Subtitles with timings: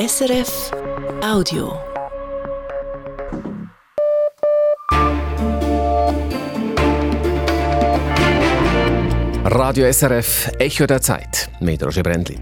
[0.00, 0.70] SRF
[1.22, 1.78] Audio.
[9.44, 12.38] Radio SRF Echo der Zeit mit Roger Brendli.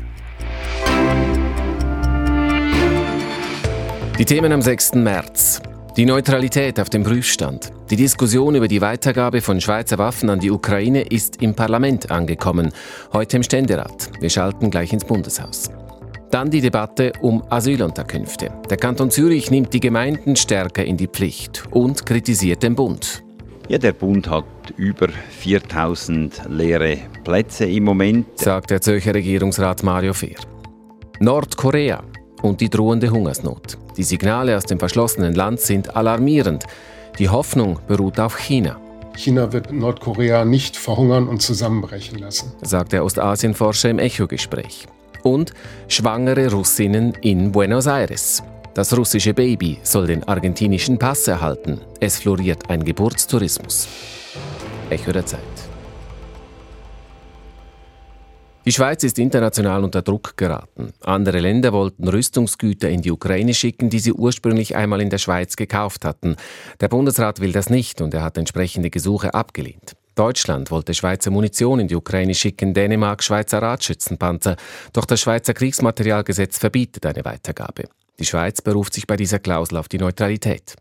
[4.19, 4.95] Die Themen am 6.
[4.95, 5.61] März.
[5.97, 7.73] Die Neutralität auf dem Prüfstand.
[7.91, 12.71] Die Diskussion über die Weitergabe von Schweizer Waffen an die Ukraine ist im Parlament angekommen,
[13.13, 14.11] heute im Ständerat.
[14.21, 15.71] Wir schalten gleich ins Bundeshaus.
[16.31, 18.51] Dann die Debatte um Asylunterkünfte.
[18.69, 23.23] Der Kanton Zürich nimmt die Gemeinden stärker in die Pflicht und kritisiert den Bund.
[23.69, 24.45] Ja, der Bund hat
[24.77, 30.37] über 4000 leere Plätze im Moment, sagt der Zürcher Regierungsrat Mario Fehr.
[31.21, 32.03] Nordkorea
[32.43, 33.79] und die drohende Hungersnot.
[33.97, 36.65] Die Signale aus dem verschlossenen Land sind alarmierend.
[37.19, 38.79] Die Hoffnung beruht auf China.
[39.17, 44.87] China wird Nordkorea nicht verhungern und zusammenbrechen lassen, sagt der Ostasienforscher im Echo-Gespräch.
[45.29, 45.53] Und
[45.89, 48.43] schwangere Russinnen in Buenos Aires.
[48.73, 51.83] Das russische Baby soll den argentinischen Pass erhalten.
[52.01, 53.89] Es floriert ein Geburtstourismus.
[54.89, 55.41] Echo der Zeit.
[58.65, 60.95] Die Schweiz ist international unter Druck geraten.
[61.03, 65.57] Andere Länder wollten Rüstungsgüter in die Ukraine schicken, die sie ursprünglich einmal in der Schweiz
[65.57, 66.37] gekauft hatten.
[66.81, 69.95] Der Bundesrat will das nicht und er hat entsprechende Gesuche abgelehnt.
[70.19, 74.57] Deutschland wollte Schweizer Munition in die Ukraine schicken, Dänemark Schweizer Radschützenpanzer.
[74.93, 77.85] Doch das Schweizer Kriegsmaterialgesetz verbietet eine Weitergabe.
[78.19, 80.75] Die Schweiz beruft sich bei dieser Klausel auf die Neutralität.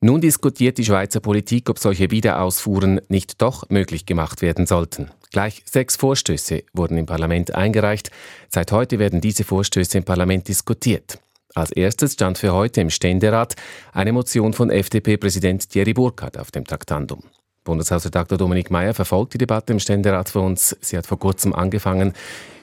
[0.00, 5.10] Nun diskutiert die Schweizer Politik, ob solche Wiederausfuhren nicht doch möglich gemacht werden sollten.
[5.30, 8.10] Gleich sechs Vorstöße wurden im Parlament eingereicht.
[8.48, 11.18] Seit heute werden diese Vorstöße im Parlament diskutiert.
[11.54, 13.56] Als erstes stand für heute im Ständerat
[13.92, 17.24] eine Motion von FDP-Präsident Thierry Burkhardt auf dem Traktandum.
[17.64, 20.76] Bundeshausredakteur Dominik Mayer verfolgt die Debatte im Ständerat für uns.
[20.80, 22.12] Sie hat vor kurzem angefangen.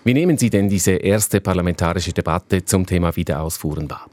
[0.03, 4.07] Wie nehmen Sie denn diese erste parlamentarische Debatte zum Thema Wiederausfuhren wahr?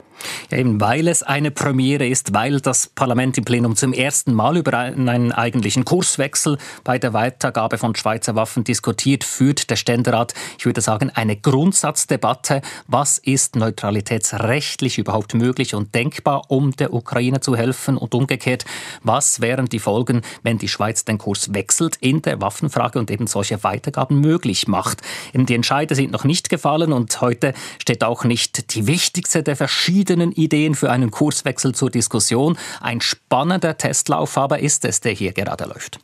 [0.51, 4.57] Ja, eben weil es eine Premiere ist, weil das Parlament im Plenum zum ersten Mal
[4.57, 10.65] über einen eigentlichen Kurswechsel bei der Weitergabe von Schweizer Waffen diskutiert, führt der Ständerat, ich
[10.65, 12.61] würde sagen, eine Grundsatzdebatte.
[12.87, 17.97] Was ist neutralitätsrechtlich überhaupt möglich und denkbar, um der Ukraine zu helfen?
[17.97, 18.65] Und umgekehrt,
[19.03, 23.27] was wären die Folgen, wenn die Schweiz den Kurs wechselt in der Waffenfrage und eben
[23.27, 25.01] solche Weitergaben möglich macht?
[25.33, 29.55] Eben die Entscheide sind noch nicht gefallen und heute steht auch nicht die wichtigste der
[29.55, 32.57] verschiedenen verschiedenen Ideen für einen Kurswechsel zur Diskussion.
[32.81, 35.99] Ein spannender Testlauf aber ist es, der hier gerade läuft.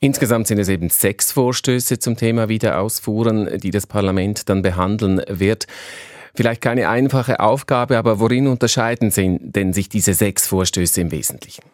[0.00, 5.66] Insgesamt sind es eben sechs Vorstöße zum Thema Wiederausfuhren, die das Parlament dann behandeln wird.
[6.38, 9.10] Vielleicht keine einfache Aufgabe, aber worin unterscheiden
[9.40, 11.64] denn sich diese sechs Vorstöße im Wesentlichen?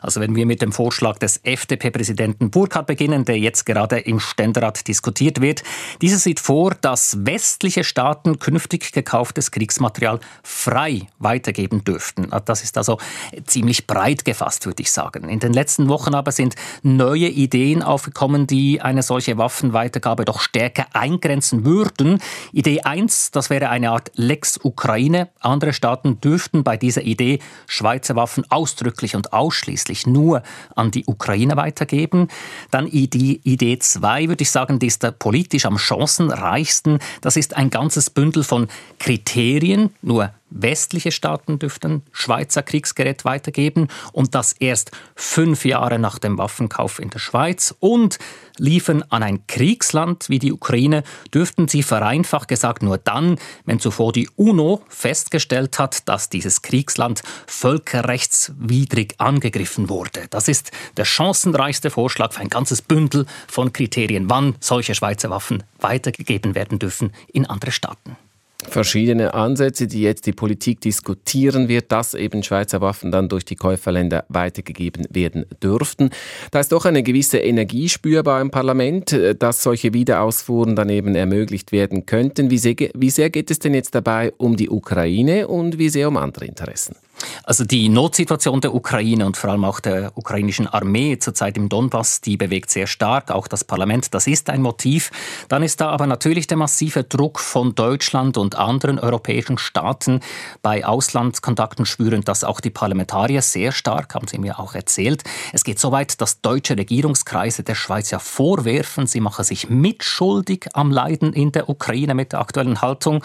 [0.00, 4.86] Also wenn wir mit dem Vorschlag des FDP-Präsidenten Burkhardt beginnen, der jetzt gerade im Ständerat
[4.88, 5.62] diskutiert wird.
[6.00, 12.30] Dieser sieht vor, dass westliche Staaten künftig gekauftes Kriegsmaterial frei weitergeben dürften.
[12.44, 12.98] Das ist also
[13.44, 15.28] ziemlich breit gefasst, würde ich sagen.
[15.28, 20.86] In den letzten Wochen aber sind neue Ideen aufgekommen, die eine solche Waffenweitergabe doch stärker
[20.92, 22.20] eingrenzen würden.
[22.52, 25.28] Idee 1, das wäre eine Art Lex Ukraine.
[25.40, 30.42] Andere Staaten dürften bei dieser Idee Schweizer Waffen ausdrücklich und ausschließlich nur
[30.74, 32.28] an die Ukraine weitergeben.
[32.70, 36.98] Dann Idee, Idee 2, würde ich sagen, die ist der politisch am chancenreichsten.
[37.20, 38.68] Das ist ein ganzes Bündel von
[38.98, 46.38] Kriterien, nur Westliche Staaten dürften Schweizer Kriegsgerät weitergeben und das erst fünf Jahre nach dem
[46.38, 48.18] Waffenkauf in der Schweiz und
[48.58, 51.02] liefern an ein Kriegsland wie die Ukraine
[51.34, 57.22] dürften sie vereinfacht gesagt nur dann, wenn zuvor die UNO festgestellt hat, dass dieses Kriegsland
[57.46, 60.26] völkerrechtswidrig angegriffen wurde.
[60.30, 65.64] Das ist der chancenreichste Vorschlag für ein ganzes Bündel von Kriterien, wann solche Schweizer Waffen
[65.80, 68.16] weitergegeben werden dürfen in andere Staaten
[68.64, 73.56] verschiedene Ansätze, die jetzt die Politik diskutieren wird, dass eben Schweizer Waffen dann durch die
[73.56, 76.10] Käuferländer weitergegeben werden dürften.
[76.50, 81.14] Da ist doch eine gewisse Energie spürbar im Parlament, äh, dass solche Wiederausfuhren dann eben
[81.14, 82.50] ermöglicht werden könnten.
[82.50, 86.08] Wie sehr, wie sehr geht es denn jetzt dabei um die Ukraine und wie sehr
[86.08, 86.96] um andere Interessen?
[87.44, 92.20] Also die Notsituation der Ukraine und vor allem auch der ukrainischen Armee zurzeit im Donbass,
[92.20, 95.10] die bewegt sehr stark, auch das Parlament, das ist ein Motiv.
[95.48, 100.20] Dann ist da aber natürlich der massive Druck von Deutschland und anderen europäischen Staaten.
[100.62, 105.22] Bei Auslandskontakten spüren das auch die Parlamentarier sehr stark, haben sie mir auch erzählt.
[105.52, 110.66] Es geht so weit, dass deutsche Regierungskreise der Schweiz ja vorwerfen, sie mache sich mitschuldig
[110.74, 113.22] am Leiden in der Ukraine mit der aktuellen Haltung.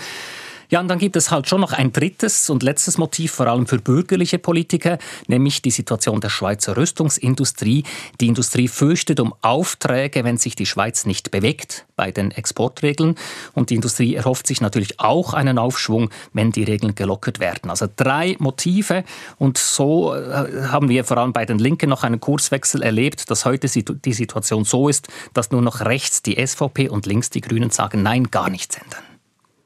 [0.71, 3.67] Ja, und dann gibt es halt schon noch ein drittes und letztes Motiv, vor allem
[3.67, 7.83] für bürgerliche Politiker, nämlich die Situation der Schweizer Rüstungsindustrie.
[8.21, 13.15] Die Industrie fürchtet um Aufträge, wenn sich die Schweiz nicht bewegt bei den Exportregeln.
[13.51, 17.69] Und die Industrie erhofft sich natürlich auch einen Aufschwung, wenn die Regeln gelockert werden.
[17.69, 19.03] Also drei Motive.
[19.37, 23.43] Und so äh, haben wir vor allem bei den Linken noch einen Kurswechsel erlebt, dass
[23.43, 27.71] heute die Situation so ist, dass nur noch rechts die SVP und links die Grünen
[27.71, 29.10] sagen, nein, gar nichts ändern.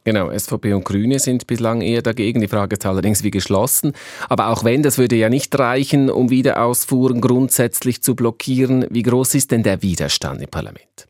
[0.06, 2.40] Genau, SVP und Grüne sind bislang eher dagegen.
[2.40, 3.94] Die Frage ist allerdings, wie geschlossen.
[4.30, 8.86] Aber auch wenn, das würde ja nicht reichen, um Wiederausfuhren grundsätzlich zu blockieren.
[8.92, 11.08] Wie groß ist denn der Widerstand im Parlament?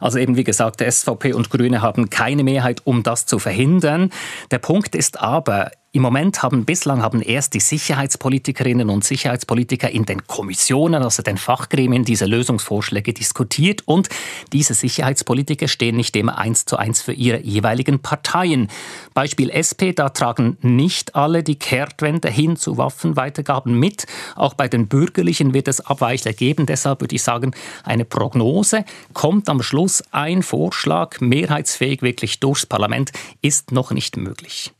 [0.00, 4.08] Also eben wie gesagt, SVP und Grüne haben keine Mehrheit, um das zu verhindern.
[4.50, 10.04] Der Punkt ist aber, im Moment haben bislang haben erst die Sicherheitspolitikerinnen und Sicherheitspolitiker in
[10.04, 14.08] den Kommissionen, also den Fachgremien, diese Lösungsvorschläge diskutiert und
[14.52, 18.70] diese Sicherheitspolitiker stehen nicht immer eins zu eins für ihre jeweiligen Parteien.
[19.14, 24.06] Beispiel SP, da tragen nicht alle die Kehrtwende hin zu Waffenweitergaben mit.
[24.34, 26.66] Auch bei den Bürgerlichen wird es Abweichler geben.
[26.66, 27.52] Deshalb würde ich sagen,
[27.84, 33.12] eine Prognose kommt am Schluss ein Vorschlag mehrheitsfähig wirklich durchs Parlament
[33.42, 34.72] ist noch nicht möglich.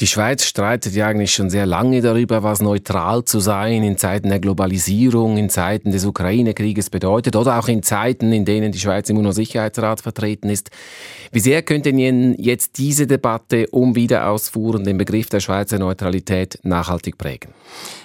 [0.00, 4.28] Die Schweiz streitet ja eigentlich schon sehr lange darüber, was neutral zu sein in Zeiten
[4.28, 9.10] der Globalisierung, in Zeiten des Ukraine-Krieges bedeutet oder auch in Zeiten, in denen die Schweiz
[9.10, 10.70] im UNO-Sicherheitsrat vertreten ist.
[11.32, 17.18] Wie sehr könnte Ihnen jetzt diese Debatte um Wiederausfuhren den Begriff der Schweizer Neutralität nachhaltig
[17.18, 17.52] prägen?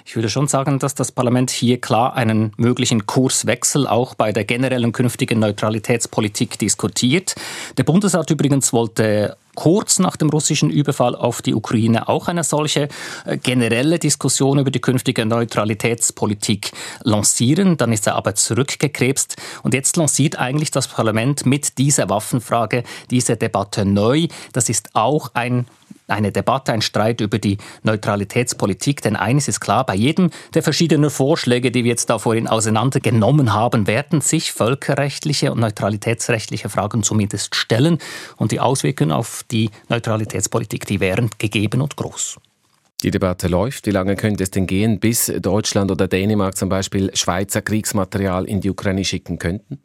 [0.04, 4.46] Ich würde schon sagen, dass das Parlament hier klar einen möglichen Kurswechsel auch bei der
[4.46, 7.36] generellen künftigen Neutralitätspolitik diskutiert.
[7.78, 12.88] Der Bundesrat übrigens wollte kurz nach dem russischen Überfall auf die Ukraine auch eine solche
[13.26, 16.72] äh, generelle Diskussion über die künftige Neutralitätspolitik
[17.04, 17.78] lancieren.
[17.78, 19.36] Dann ist er aber zurückgekrebst.
[19.64, 24.28] Und jetzt lanciert eigentlich das Parlament mit dieser Waffenfrage diese Debatte neu.
[24.54, 25.66] Das ist auch ein
[26.14, 29.02] eine Debatte, ein Streit über die Neutralitätspolitik.
[29.02, 33.54] Denn eines ist klar, bei jedem der verschiedenen Vorschläge, die wir jetzt da vorhin auseinandergenommen
[33.54, 37.98] haben, werden sich völkerrechtliche und neutralitätsrechtliche Fragen zumindest stellen.
[38.38, 42.38] Und die Auswirkungen auf die Neutralitätspolitik, die wären gegeben und groß.
[43.04, 43.86] Die Debatte läuft.
[43.86, 48.62] Wie lange könnte es denn gehen, bis Deutschland oder Dänemark zum Beispiel Schweizer Kriegsmaterial in
[48.62, 49.80] die Ukraine schicken könnten?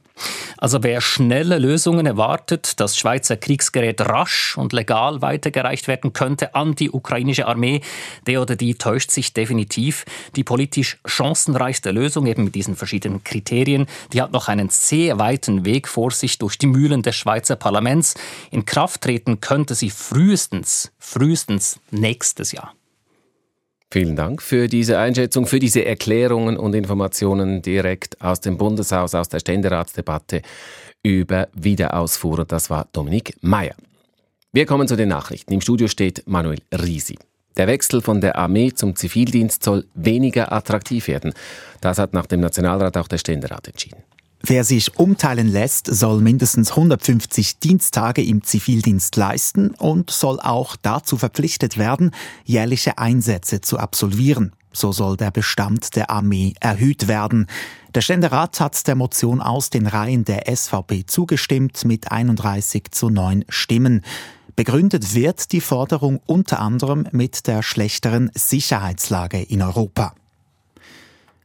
[0.56, 6.74] Also wer schnelle Lösungen erwartet, dass Schweizer Kriegsgerät rasch und legal weitergereicht werden könnte an
[6.74, 7.80] die ukrainische Armee,
[8.26, 10.04] der oder die täuscht sich definitiv.
[10.34, 15.64] Die politisch chancenreichste Lösung, eben mit diesen verschiedenen Kriterien, die hat noch einen sehr weiten
[15.64, 18.14] Weg vor sich durch die Mühlen des Schweizer Parlaments.
[18.50, 22.74] In Kraft treten könnte sie frühestens, frühestens nächstes Jahr.
[23.90, 29.30] Vielen Dank für diese Einschätzung, für diese Erklärungen und Informationen direkt aus dem Bundeshaus, aus
[29.30, 30.42] der Ständeratsdebatte
[31.02, 32.44] über Wiederausfuhr.
[32.44, 33.74] Das war Dominik Mayer.
[34.52, 35.54] Wir kommen zu den Nachrichten.
[35.54, 37.18] Im Studio steht Manuel Risi.
[37.56, 41.32] Der Wechsel von der Armee zum Zivildienst soll weniger attraktiv werden.
[41.80, 44.02] Das hat nach dem Nationalrat auch der Ständerat entschieden.
[44.40, 51.16] Wer sich umteilen lässt, soll mindestens 150 Diensttage im Zivildienst leisten und soll auch dazu
[51.16, 52.12] verpflichtet werden,
[52.44, 54.52] jährliche Einsätze zu absolvieren.
[54.72, 57.46] So soll der Bestand der Armee erhöht werden.
[57.94, 63.44] Der Ständerat hat der Motion aus den Reihen der SVP zugestimmt mit 31 zu 9
[63.48, 64.02] Stimmen.
[64.54, 70.14] Begründet wird die Forderung unter anderem mit der schlechteren Sicherheitslage in Europa.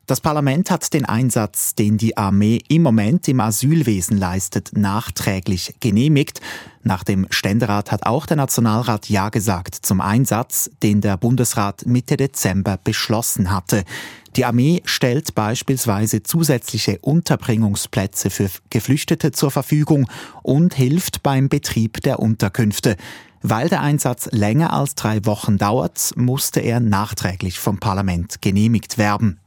[0.06, 6.42] Das Parlament hat den Einsatz, den die Armee im Moment im Asylwesen leistet, nachträglich genehmigt.
[6.84, 12.18] Nach dem Ständerat hat auch der Nationalrat Ja gesagt zum Einsatz, den der Bundesrat Mitte
[12.18, 13.86] Dezember beschlossen hatte.
[14.36, 20.10] Die Armee stellt beispielsweise zusätzliche Unterbringungsplätze für Geflüchtete zur Verfügung
[20.42, 22.98] und hilft beim Betrieb der Unterkünfte.
[23.42, 29.40] Weil der Einsatz länger als drei Wochen dauert, musste er nachträglich vom Parlament genehmigt werden.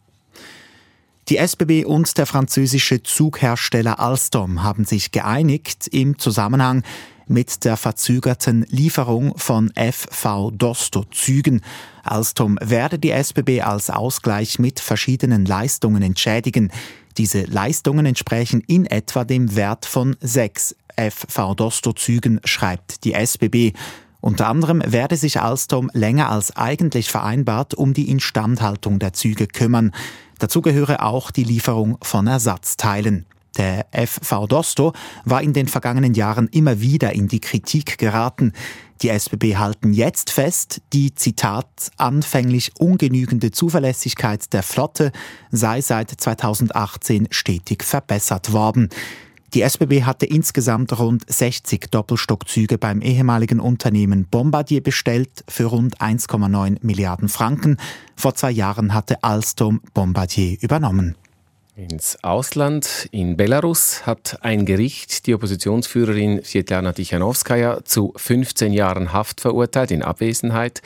[1.28, 6.84] Die SBB und der französische Zughersteller Alstom haben sich geeinigt im Zusammenhang
[7.26, 11.62] mit der verzögerten Lieferung von FV Dosto Zügen.
[12.04, 16.70] Alstom werde die SBB als Ausgleich mit verschiedenen Leistungen entschädigen.
[17.18, 23.72] Diese Leistungen entsprechen in etwa dem Wert von sechs FV Dosto Zügen, schreibt die SBB.
[24.20, 29.92] Unter anderem werde sich Alstom länger als eigentlich vereinbart um die Instandhaltung der Züge kümmern.
[30.38, 33.26] Dazu gehöre auch die Lieferung von Ersatzteilen.
[33.56, 34.92] Der FV Dosto
[35.24, 38.52] war in den vergangenen Jahren immer wieder in die Kritik geraten.
[39.02, 45.12] Die SBB halten jetzt fest, die Zitat anfänglich ungenügende Zuverlässigkeit der Flotte
[45.50, 48.90] sei seit 2018 stetig verbessert worden.
[49.56, 56.76] Die SBB hatte insgesamt rund 60 Doppelstockzüge beim ehemaligen Unternehmen Bombardier bestellt für rund 1,9
[56.82, 57.78] Milliarden Franken.
[58.16, 61.14] Vor zwei Jahren hatte Alstom Bombardier übernommen.
[61.74, 69.40] Ins Ausland, in Belarus, hat ein Gericht die Oppositionsführerin Svetlana Tichanowskaja zu 15 Jahren Haft
[69.40, 70.82] verurteilt in Abwesenheit.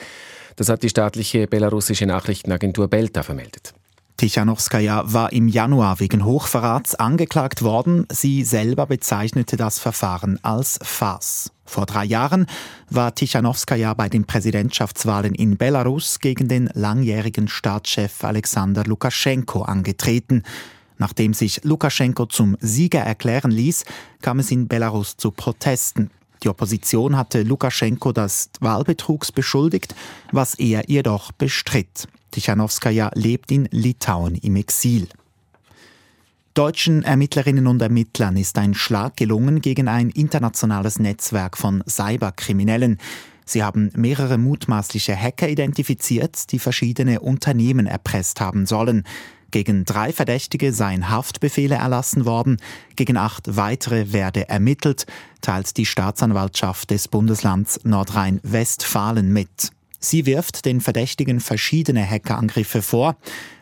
[0.55, 3.73] Das hat die staatliche belarussische Nachrichtenagentur Belta vermeldet.
[4.17, 8.05] Tichanowskaja war im Januar wegen Hochverrats angeklagt worden.
[8.11, 11.51] Sie selber bezeichnete das Verfahren als Farce.
[11.65, 12.47] Vor drei Jahren
[12.89, 20.43] war Tichanowskaja bei den Präsidentschaftswahlen in Belarus gegen den langjährigen Staatschef Alexander Lukaschenko angetreten.
[20.97, 23.85] Nachdem sich Lukaschenko zum Sieger erklären ließ,
[24.21, 26.11] kam es in Belarus zu Protesten.
[26.43, 29.95] Die Opposition hatte Lukaschenko des Wahlbetrugs beschuldigt,
[30.31, 32.07] was er jedoch bestritt.
[32.31, 35.07] Tichanowskaja lebt in Litauen im Exil.
[36.53, 42.97] Deutschen Ermittlerinnen und Ermittlern ist ein Schlag gelungen gegen ein internationales Netzwerk von Cyberkriminellen.
[43.45, 49.03] Sie haben mehrere mutmaßliche Hacker identifiziert, die verschiedene Unternehmen erpresst haben sollen.
[49.51, 52.57] Gegen drei Verdächtige seien Haftbefehle erlassen worden,
[52.95, 55.05] gegen acht weitere werde ermittelt,
[55.41, 59.71] teilt die Staatsanwaltschaft des Bundeslands Nordrhein-Westfalen mit.
[60.03, 63.17] Sie wirft den Verdächtigen verschiedene Hackerangriffe vor,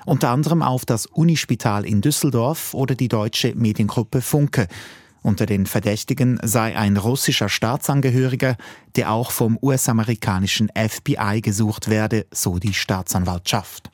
[0.05, 4.67] unter anderem auf das Unispital in Düsseldorf oder die deutsche Mediengruppe Funke.
[5.21, 8.55] Unter den Verdächtigen sei ein russischer Staatsangehöriger,
[8.95, 13.91] der auch vom US-amerikanischen FBI gesucht werde, so die Staatsanwaltschaft.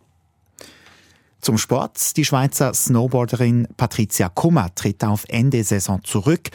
[1.42, 2.16] Zum Sport.
[2.18, 6.50] Die Schweizer Snowboarderin Patricia Kummer tritt auf Ende Saison zurück.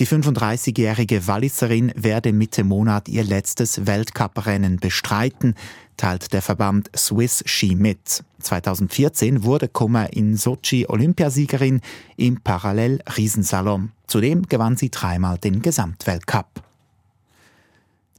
[0.00, 5.54] Die 35-jährige Walliserin werde Mitte Monat ihr letztes Weltcuprennen bestreiten,
[5.96, 8.24] teilt der Verband Swiss Ski mit.
[8.40, 11.80] 2014 wurde Kummer in Sochi Olympiasiegerin
[12.16, 13.92] im Parallel-Riesensalon.
[14.08, 16.64] Zudem gewann sie dreimal den Gesamtweltcup.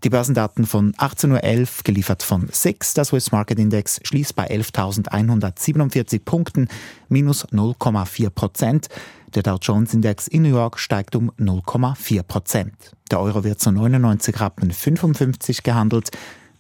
[0.06, 2.94] Die Börsendaten von 18.11 Uhr geliefert von SIX.
[2.94, 6.68] Der Swiss Market Index schließt bei 11.147 Punkten,
[7.10, 8.88] minus 0,4 Prozent.
[9.34, 12.76] Der Dow Jones Index in New York steigt um 0,4 Prozent.
[13.10, 16.12] Der Euro wird zu 99 Rappen 55 gehandelt,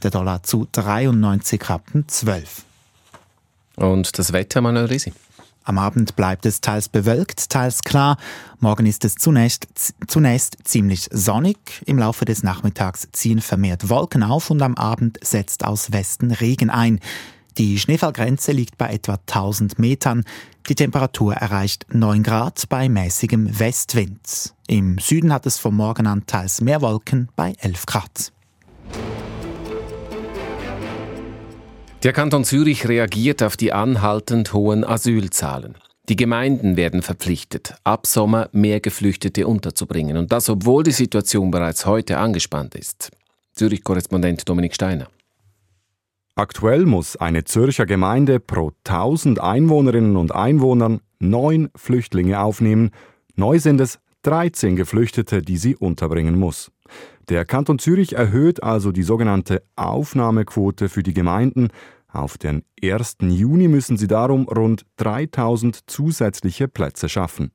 [0.01, 2.63] der Dollar zu 93 Rappen 12.
[3.75, 5.13] Und das Wetter, Manuel Risi?
[5.65, 8.17] Am Abend bleibt es teils bewölkt, teils klar.
[8.59, 9.67] Morgen ist es zunächst,
[10.07, 11.57] zunächst ziemlich sonnig.
[11.87, 16.69] Im Laufe des Nachmittags ziehen vermehrt Wolken auf und am Abend setzt aus Westen Regen
[16.69, 16.99] ein.
[17.57, 20.23] Die Schneefallgrenze liegt bei etwa 1000 Metern.
[20.69, 24.53] Die Temperatur erreicht 9 Grad bei mäßigem Westwind.
[24.67, 28.31] Im Süden hat es vom Morgen an teils mehr Wolken bei 11 Grad.
[32.05, 35.73] Der Kanton Zürich reagiert auf die anhaltend hohen Asylzahlen.
[36.07, 40.15] Die Gemeinden werden verpflichtet, ab Sommer mehr Geflüchtete unterzubringen.
[40.15, 43.09] Und das, obwohl die Situation bereits heute angespannt ist.
[43.53, 45.07] Zürich-Korrespondent Dominik Steiner.
[46.35, 52.91] Aktuell muss eine Zürcher Gemeinde pro 1000 Einwohnerinnen und Einwohnern neun Flüchtlinge aufnehmen.
[53.35, 56.69] Neu sind es 13 Geflüchtete, die sie unterbringen muss.
[57.29, 61.69] Der Kanton Zürich erhöht also die sogenannte Aufnahmequote für die Gemeinden
[62.07, 63.17] auf den 1.
[63.21, 67.51] Juni müssen sie darum rund 3000 zusätzliche Plätze schaffen.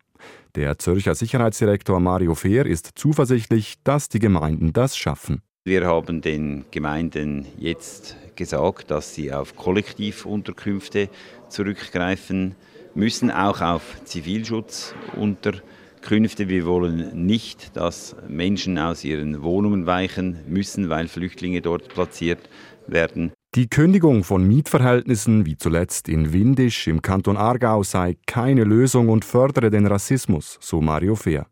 [0.56, 5.40] Der Zürcher Sicherheitsdirektor Mario Fehr ist zuversichtlich, dass die Gemeinden das schaffen.
[5.64, 11.08] Wir haben den Gemeinden jetzt gesagt, dass sie auf Kollektivunterkünfte
[11.48, 12.56] zurückgreifen
[12.94, 15.79] müssen, auch auf Zivilschutzunterkünfte.
[16.08, 22.48] Wir wollen nicht, dass Menschen aus ihren Wohnungen weichen müssen, weil Flüchtlinge dort platziert
[22.86, 23.32] werden.
[23.54, 29.24] Die Kündigung von Mietverhältnissen, wie zuletzt in Windisch im Kanton Aargau, sei keine Lösung und
[29.24, 31.46] fördere den Rassismus, so Mario Fehr.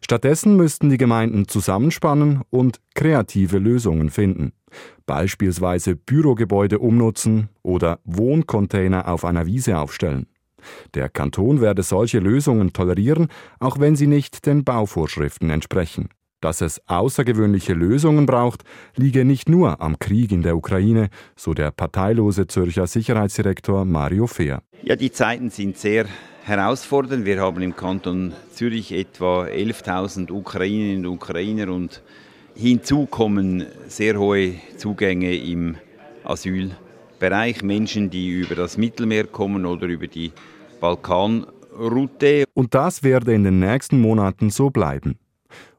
[0.00, 4.52] Stattdessen müssten die Gemeinden zusammenspannen und kreative Lösungen finden.
[5.06, 10.26] Beispielsweise Bürogebäude umnutzen oder Wohncontainer auf einer Wiese aufstellen.
[10.94, 16.08] Der Kanton werde solche Lösungen tolerieren, auch wenn sie nicht den Bauvorschriften entsprechen.
[16.40, 18.62] Dass es außergewöhnliche Lösungen braucht,
[18.94, 24.62] liege nicht nur am Krieg in der Ukraine, so der parteilose Zürcher Sicherheitsdirektor Mario Fehr.
[24.82, 26.06] Ja, die Zeiten sind sehr
[26.44, 27.24] herausfordernd.
[27.24, 32.02] Wir haben im Kanton Zürich etwa 11.000 Ukrainerinnen und Ukrainer und
[32.54, 35.76] hinzu kommen sehr hohe Zugänge im
[37.16, 37.62] Asylbereich.
[37.62, 40.32] Menschen, die über das Mittelmeer kommen oder über die
[40.80, 42.44] Balkanroute.
[42.54, 45.18] Und das werde in den nächsten Monaten so bleiben.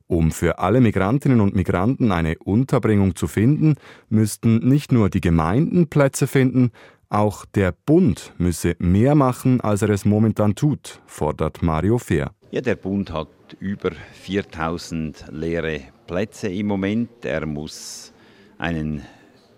[0.07, 3.75] Um für alle Migrantinnen und Migranten eine Unterbringung zu finden,
[4.09, 6.71] müssten nicht nur die Gemeinden Plätze finden,
[7.09, 12.31] auch der Bund müsse mehr machen, als er es momentan tut, fordert Mario Fehr.
[12.51, 13.27] Ja, der Bund hat
[13.59, 17.09] über 4000 leere Plätze im Moment.
[17.23, 18.13] Er muss
[18.57, 19.03] einen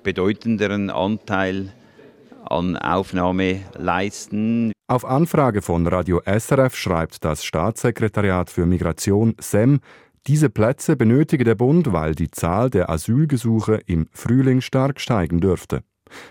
[0.04, 1.74] bedeutenderen Anteil
[2.46, 4.72] an Aufnahme leisten.
[4.88, 9.82] Auf Anfrage von Radio SRF schreibt das Staatssekretariat für Migration SEM,
[10.28, 15.82] diese Plätze benötige der Bund, weil die Zahl der Asylgesuche im Frühling stark steigen dürfte.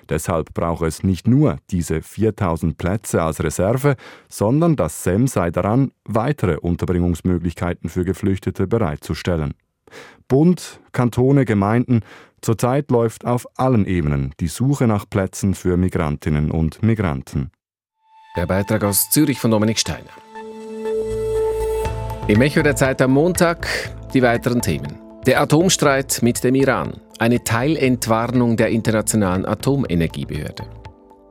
[0.08, 3.96] Deshalb brauche es nicht nur diese 4000 Plätze als Reserve,
[4.28, 9.54] sondern das SEM sei daran, weitere Unterbringungsmöglichkeiten für Geflüchtete bereitzustellen.
[10.26, 12.00] Bund, Kantone, Gemeinden,
[12.42, 17.50] zurzeit läuft auf allen Ebenen die Suche nach Plätzen für Migrantinnen und Migranten.
[18.37, 20.11] Der Beitrag aus Zürich von Dominik Steiner.
[22.28, 23.66] Im Echo der Zeit am Montag
[24.12, 24.99] die weiteren Themen.
[25.26, 27.00] Der Atomstreit mit dem Iran.
[27.18, 30.64] Eine Teilentwarnung der Internationalen Atomenergiebehörde.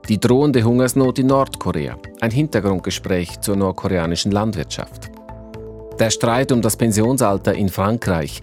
[0.10, 1.98] Die drohende Hungersnot in Nordkorea.
[2.22, 5.10] Ein Hintergrundgespräch zur nordkoreanischen Landwirtschaft.
[6.00, 8.42] Der Streit um das Pensionsalter in Frankreich.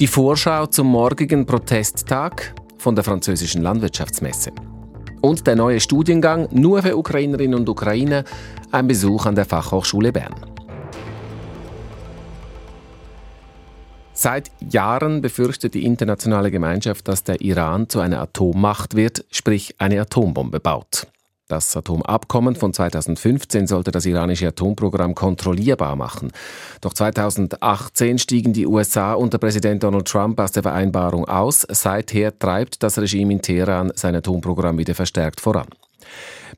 [0.00, 4.50] Die Vorschau zum morgigen Protesttag von der französischen Landwirtschaftsmesse.
[5.20, 8.24] Und der neue Studiengang nur für Ukrainerinnen und Ukrainer.
[8.72, 10.34] Ein Besuch an der Fachhochschule Bern.
[14.14, 20.00] Seit Jahren befürchtet die internationale Gemeinschaft, dass der Iran zu einer Atommacht wird, sprich eine
[20.00, 21.08] Atombombe baut.
[21.50, 26.30] Das Atomabkommen von 2015 sollte das iranische Atomprogramm kontrollierbar machen.
[26.80, 31.66] Doch 2018 stiegen die USA unter Präsident Donald Trump aus der Vereinbarung aus.
[31.68, 35.66] Seither treibt das Regime in Teheran sein Atomprogramm wieder verstärkt voran.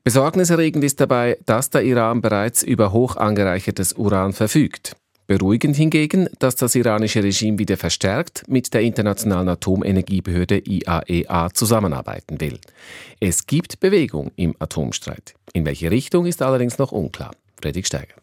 [0.03, 4.95] Besorgniserregend ist dabei, dass der Iran bereits über hoch angereichertes Uran verfügt.
[5.25, 12.41] Beruhigend hingegen, dass das iranische Regime wieder verstärkt mit der Internationalen Atomenergiebehörde IAEA e zusammenarbeiten
[12.41, 12.59] will.
[13.21, 15.35] Es gibt Bewegung im Atomstreit.
[15.53, 17.31] In welche Richtung ist allerdings noch unklar.
[17.61, 18.15] Fredrik Steiger.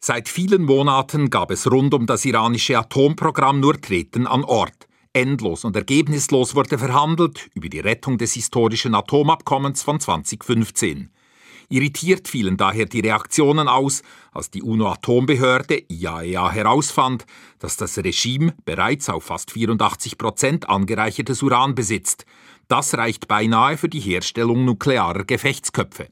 [0.00, 4.86] Seit vielen Monaten gab es rund um das iranische Atomprogramm nur Treten an Ort.
[5.14, 11.10] Endlos und ergebnislos wurde verhandelt über die Rettung des historischen Atomabkommens von 2015.
[11.70, 17.26] Irritiert fielen daher die Reaktionen aus, als die UNO-Atombehörde IAEA e herausfand,
[17.58, 22.24] dass das Regime bereits auf fast 84 Prozent angereichertes Uran besitzt.
[22.68, 26.08] Das reicht beinahe für die Herstellung nuklearer Gefechtsköpfe.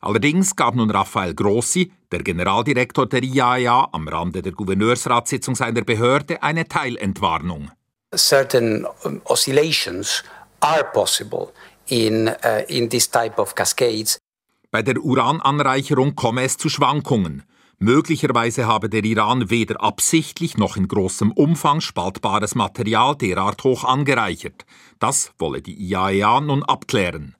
[0.00, 5.82] Allerdings gab nun Raphael Grossi, der Generaldirektor der IAEA, e am Rande der Gouverneursratssitzung seiner
[5.82, 7.70] Behörde eine Teilentwarnung.
[8.14, 8.86] Certain
[9.24, 10.22] oscillations
[10.60, 11.52] are possible
[11.88, 14.18] in, uh, in this type of cascades.
[14.70, 17.42] Bei der Urananreicherung komme es zu Schwankungen.
[17.78, 24.66] Möglicherweise habe der Iran weder absichtlich noch in großem Umfang spaltbares Material derart hoch angereichert.
[24.98, 27.36] Das wolle die IAEA e nun abklären.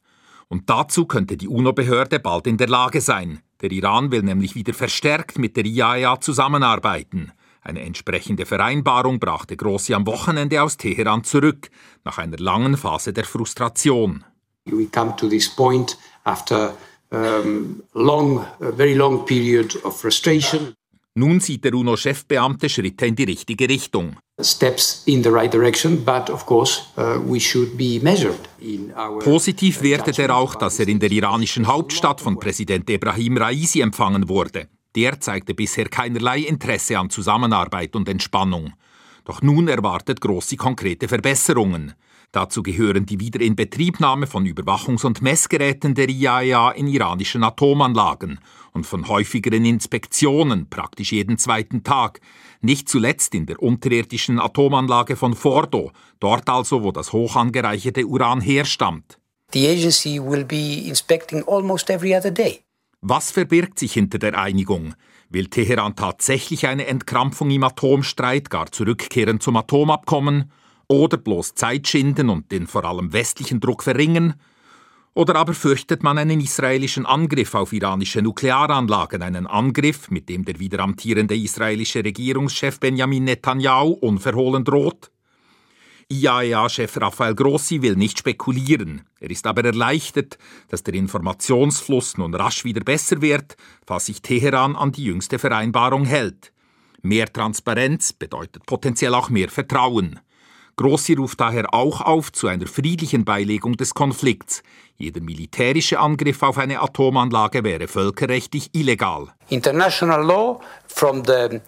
[0.49, 3.41] Und dazu könnte die UNO-Behörde bald in der Lage sein.
[3.61, 7.33] Der Iran will nämlich wieder verstärkt mit der IAEA e zusammenarbeiten.
[7.61, 11.69] Eine entsprechende Vereinbarung brachte Grossi am Wochenende aus Teheran zurück,
[12.05, 14.25] nach einer langen Phase der Frustration.
[14.65, 16.75] We come to this point after
[17.11, 20.75] um, long, a very long period of frustration.
[21.15, 24.17] Nun sieht der UNO-Chefbeamte Schritte in die richtige Richtung.
[24.41, 29.19] Steps in the right direction, but of course uh, we should be measured in our
[29.19, 34.29] Positiv wertet er auch, dass er in der iranischen Hauptstadt von Präsident Ebrahim Raisi empfangen
[34.29, 34.69] wurde.
[34.95, 38.75] Der zeigte bisher keinerlei Interesse an Zusammenarbeit und Entspannung.
[39.25, 41.95] Doch nun erwartet Grossi konkrete Verbesserungen.
[42.33, 48.39] Dazu gehören die Wiederinbetriebnahme von Überwachungs- und Messgeräten der IAEA e in iranischen Atomanlagen
[48.73, 52.21] und von häufigeren Inspektionen praktisch jeden zweiten Tag,
[52.61, 58.43] nicht zuletzt in der unterirdischen Atomanlage von Fordo, dort also, wo das hoch angereicherte Uran
[58.43, 59.19] herstammt.
[59.55, 62.61] The agency will be inspecting almost every other day.
[63.01, 64.95] Was verbirgt sich hinter der Einigung?
[65.31, 70.53] Will Teheran tatsächlich eine Entkrampfung im Atomstreit gar zurückkehren zum Atomabkommen?
[70.89, 74.35] Oder bloß Zeit schinden und den vor allem westlichen Druck verringern?
[75.13, 80.59] Oder aber fürchtet man einen israelischen Angriff auf iranische Nuklearanlagen, einen Angriff, mit dem der
[80.61, 85.11] wieder amtierende israelische Regierungschef Benjamin Netanyahu unverhohlen droht?
[86.11, 89.03] IAEA-Chef Rafael Grossi will nicht spekulieren.
[89.21, 94.75] Er ist aber erleichtert, dass der Informationsfluss nun rasch wieder besser wird, falls sich Teheran
[94.75, 96.53] an die jüngste Vereinbarung hält.
[97.03, 100.19] Mehr Transparenz bedeutet potenziell auch mehr Vertrauen.
[100.79, 104.63] Grossi ruft daher auch auf zu einer friedlichen Beilegung des Konflikts.
[104.97, 109.27] Jeder militärische Angriff auf eine Atomanlage wäre völkerrechtlich illegal.
[109.49, 111.59] International law from the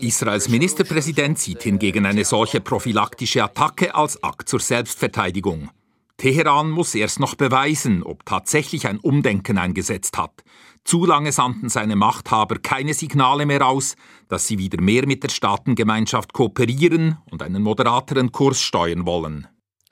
[0.00, 5.70] Israels Ministerpräsident sieht hingegen eine solche prophylaktische Attacke als Akt zur Selbstverteidigung.
[6.18, 10.44] Teheran muss erst noch beweisen, ob tatsächlich ein Umdenken eingesetzt hat.
[10.84, 13.94] Zu lange sandten seine Machthaber keine Signale mehr aus,
[14.28, 19.46] dass sie wieder mehr mit der Staatengemeinschaft kooperieren und einen moderateren Kurs steuern wollen.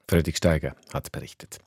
[0.09, 1.59] Friedrich Steiger hat berichtet.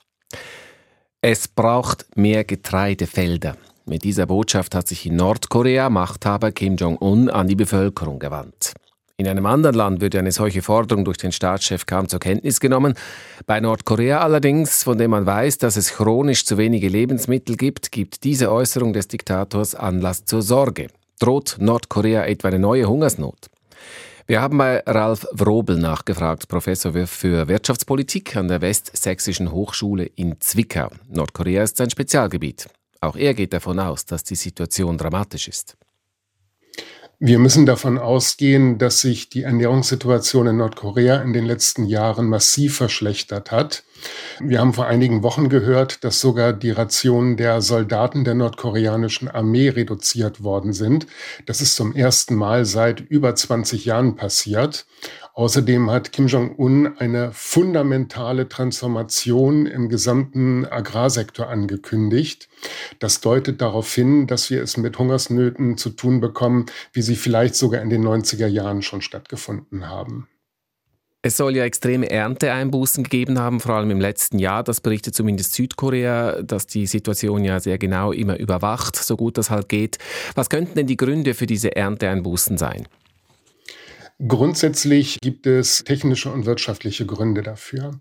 [1.22, 3.56] Es braucht mehr Getreidefelder.
[3.86, 8.74] Mit dieser Botschaft hat sich in Nordkorea Machthaber Kim Jong-un an die Bevölkerung gewandt.
[9.18, 12.96] In einem anderen Land würde eine solche Forderung durch den Staatschef kaum zur Kenntnis genommen.
[13.46, 18.24] Bei Nordkorea allerdings, von dem man weiß, dass es chronisch zu wenige Lebensmittel gibt, gibt
[18.24, 20.88] diese Äußerung des Diktators Anlass zur Sorge.
[21.20, 23.52] Droht Nordkorea etwa eine neue Hungersnot?
[24.26, 30.90] Wir haben bei Ralf Wrobel nachgefragt, Professor für Wirtschaftspolitik an der Westsächsischen Hochschule in Zwickau.
[31.10, 32.68] Nordkorea ist sein Spezialgebiet.
[33.00, 35.78] Auch er geht davon aus, dass die Situation dramatisch ist.
[37.26, 42.76] Wir müssen davon ausgehen, dass sich die Ernährungssituation in Nordkorea in den letzten Jahren massiv
[42.76, 43.86] verschlechtert hat.
[44.42, 49.70] Wir haben vor einigen Wochen gehört, dass sogar die Rationen der Soldaten der nordkoreanischen Armee
[49.70, 51.08] reduziert worden sind.
[51.46, 54.86] Das ist zum ersten Mal seit über 20 Jahren passiert.
[55.36, 62.50] Außerdem hat Kim Jong-un eine fundamentale Transformation im gesamten Agrarsektor angekündigt.
[63.00, 67.56] Das deutet darauf hin, dass wir es mit Hungersnöten zu tun bekommen, wie sie vielleicht
[67.56, 70.28] sogar in den 90er Jahren schon stattgefunden haben.
[71.26, 74.62] Es soll ja extreme Ernteeinbußen gegeben haben, vor allem im letzten Jahr.
[74.62, 79.50] Das berichtet zumindest Südkorea, dass die Situation ja sehr genau immer überwacht, so gut das
[79.50, 79.98] halt geht.
[80.36, 82.88] Was könnten denn die Gründe für diese Ernteeinbußen sein?
[84.26, 88.00] Grundsätzlich gibt es technische und wirtschaftliche Gründe dafür.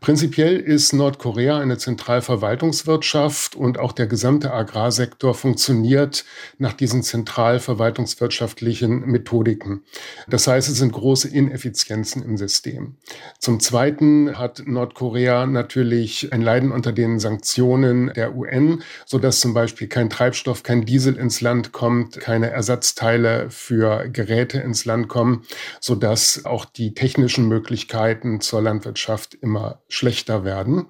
[0.00, 6.26] Prinzipiell ist Nordkorea eine Zentralverwaltungswirtschaft und auch der gesamte Agrarsektor funktioniert
[6.58, 9.84] nach diesen zentralverwaltungswirtschaftlichen Methodiken.
[10.28, 12.96] Das heißt, es sind große Ineffizienzen im System.
[13.40, 19.88] Zum Zweiten hat Nordkorea natürlich ein Leiden unter den Sanktionen der UN, sodass zum Beispiel
[19.88, 25.42] kein Treibstoff, kein Diesel ins Land kommt, keine Ersatzteile für Geräte ins Land kommen
[25.80, 30.86] sodass auch die technischen Möglichkeiten zur Landwirtschaft immer schlechter werden.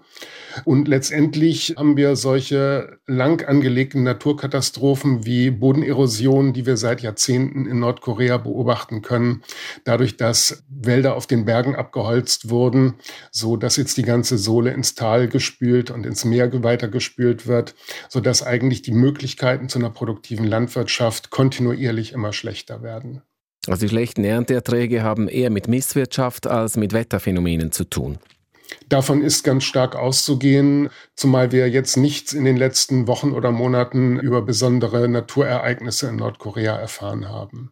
[0.64, 7.80] Und letztendlich haben wir solche lang angelegten Naturkatastrophen wie Bodenerosion, die wir seit Jahrzehnten in
[7.80, 9.42] Nordkorea beobachten können,
[9.84, 12.94] dadurch, dass Wälder auf den Bergen abgeholzt wurden,
[13.30, 17.74] so dass jetzt die ganze Sohle ins Tal gespült und ins Meer weiter gespült wird,
[18.08, 23.22] so dass eigentlich die Möglichkeiten zu einer produktiven Landwirtschaft kontinuierlich immer schlechter werden.
[23.68, 28.18] Also die schlechten Ernteerträge haben eher mit Misswirtschaft als mit Wetterphänomenen zu tun.
[28.88, 34.18] Davon ist ganz stark auszugehen, zumal wir jetzt nichts in den letzten Wochen oder Monaten
[34.18, 37.70] über besondere Naturereignisse in Nordkorea erfahren haben.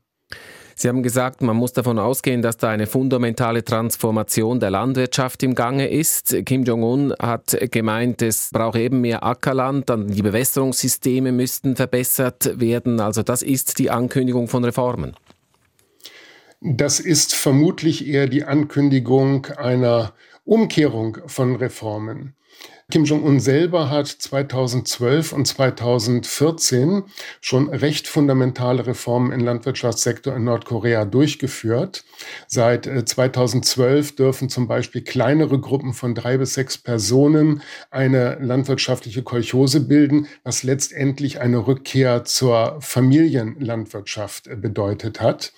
[0.74, 5.54] Sie haben gesagt, man muss davon ausgehen, dass da eine fundamentale Transformation der Landwirtschaft im
[5.54, 6.34] Gange ist.
[6.44, 13.00] Kim Jong-un hat gemeint, es braucht eben mehr Ackerland, dann die Bewässerungssysteme müssten verbessert werden.
[13.00, 15.14] Also das ist die Ankündigung von Reformen.
[16.64, 22.36] Das ist vermutlich eher die Ankündigung einer Umkehrung von Reformen.
[22.90, 27.04] Kim Jong-un selber hat 2012 und 2014
[27.40, 32.04] schon recht fundamentale Reformen im Landwirtschaftssektor in Nordkorea durchgeführt.
[32.48, 39.22] Seit 2012 äh, dürfen zum Beispiel kleinere Gruppen von drei bis sechs Personen eine landwirtschaftliche
[39.22, 45.52] Kolchose bilden, was letztendlich eine Rückkehr zur Familienlandwirtschaft äh, bedeutet hat.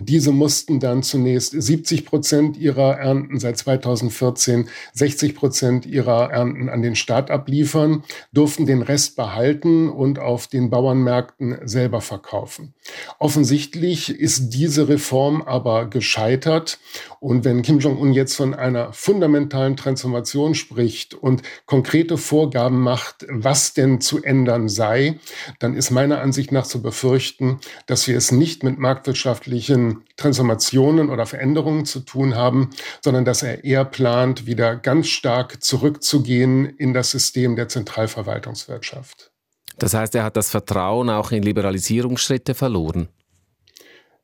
[0.00, 6.82] Diese mussten dann zunächst 70 Prozent ihrer Ernten seit 2014, 60 Prozent ihrer Ernten an
[6.82, 12.74] den Staat abliefern, durften den Rest behalten und auf den Bauernmärkten selber verkaufen.
[13.18, 16.78] Offensichtlich ist diese Reform aber gescheitert.
[17.18, 23.72] Und wenn Kim Jong-un jetzt von einer fundamentalen Transformation spricht und konkrete Vorgaben macht, was
[23.72, 25.18] denn zu ändern sei,
[25.58, 31.24] dann ist meiner Ansicht nach zu befürchten, dass wir es nicht mit marktwirtschaftlichen Transformationen oder
[31.24, 32.70] Veränderungen zu tun haben,
[33.02, 39.32] sondern dass er eher plant, wieder ganz stark zurückzugehen in das System der Zentralverwaltungswirtschaft.
[39.78, 43.08] Das heißt, er hat das Vertrauen auch in Liberalisierungsschritte verloren.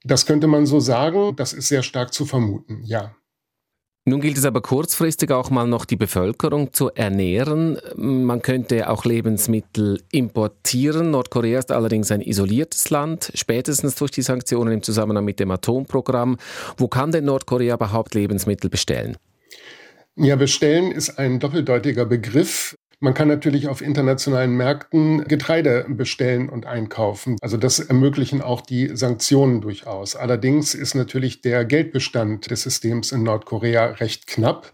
[0.05, 1.37] Das könnte man so sagen.
[1.37, 3.15] Das ist sehr stark zu vermuten, ja.
[4.05, 7.79] Nun gilt es aber kurzfristig auch mal noch die Bevölkerung zu ernähren.
[7.95, 11.13] Man könnte auch Lebensmittel importieren.
[11.13, 16.37] Nordkorea ist allerdings ein isoliertes Land, spätestens durch die Sanktionen im Zusammenhang mit dem Atomprogramm.
[16.77, 19.17] Wo kann denn Nordkorea überhaupt Lebensmittel bestellen?
[20.17, 22.75] Ja, bestellen ist ein doppeldeutiger Begriff.
[23.05, 27.37] Man kann natürlich auf internationalen Märkten Getreide bestellen und einkaufen.
[27.41, 30.15] Also das ermöglichen auch die Sanktionen durchaus.
[30.15, 34.73] Allerdings ist natürlich der Geldbestand des Systems in Nordkorea recht knapp.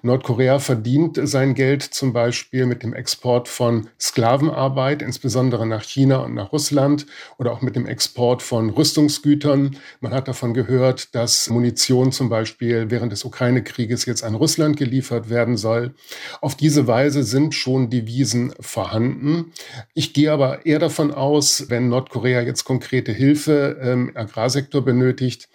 [0.00, 6.32] Nordkorea verdient sein Geld zum Beispiel mit dem Export von Sklavenarbeit, insbesondere nach China und
[6.32, 7.04] nach Russland
[7.36, 9.76] oder auch mit dem Export von Rüstungsgütern.
[10.00, 15.28] Man hat davon gehört, dass Munition zum Beispiel während des Ukraine-Krieges jetzt an Russland geliefert
[15.28, 15.92] werden soll.
[16.40, 19.52] Auf diese Weise sind schon Devisen vorhanden.
[19.92, 25.48] Ich gehe aber eher davon aus, wenn Nordkorea jetzt konkrete Hilfe im Agrarsektor benötigt,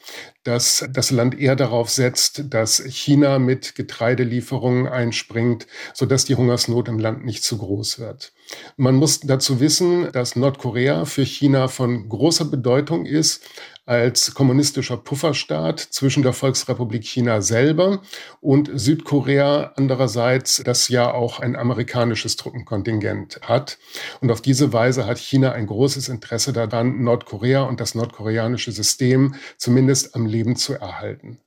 [0.44, 7.00] dass das Land eher darauf setzt, dass China mit Getreidelieferungen einspringt, sodass die Hungersnot im
[7.00, 8.34] Land nicht zu groß wird.
[8.76, 13.46] Man muss dazu wissen, dass Nordkorea für China von großer Bedeutung ist
[13.86, 18.02] als kommunistischer Pufferstaat zwischen der Volksrepublik China selber
[18.40, 23.80] und Südkorea andererseits, das ja auch ein amerikanisches Truppenkontingent hat.
[24.22, 29.36] Und auf diese Weise hat China ein großes Interesse daran, Nordkorea und das nordkoreanische System
[29.58, 31.40] zumindest am Leben zu erhalten.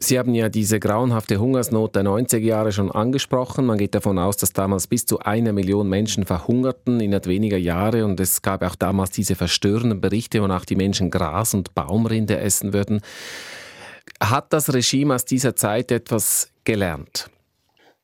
[0.00, 3.66] Sie haben ja diese grauenhafte Hungersnot der 90er Jahre schon angesprochen.
[3.66, 8.04] Man geht davon aus, dass damals bis zu einer Million Menschen verhungerten innerhalb weniger Jahre.
[8.04, 12.72] Und es gab auch damals diese verstörenden Berichte, wonach die Menschen Gras und Baumrinde essen
[12.72, 13.00] würden.
[14.20, 17.28] Hat das Regime aus dieser Zeit etwas gelernt?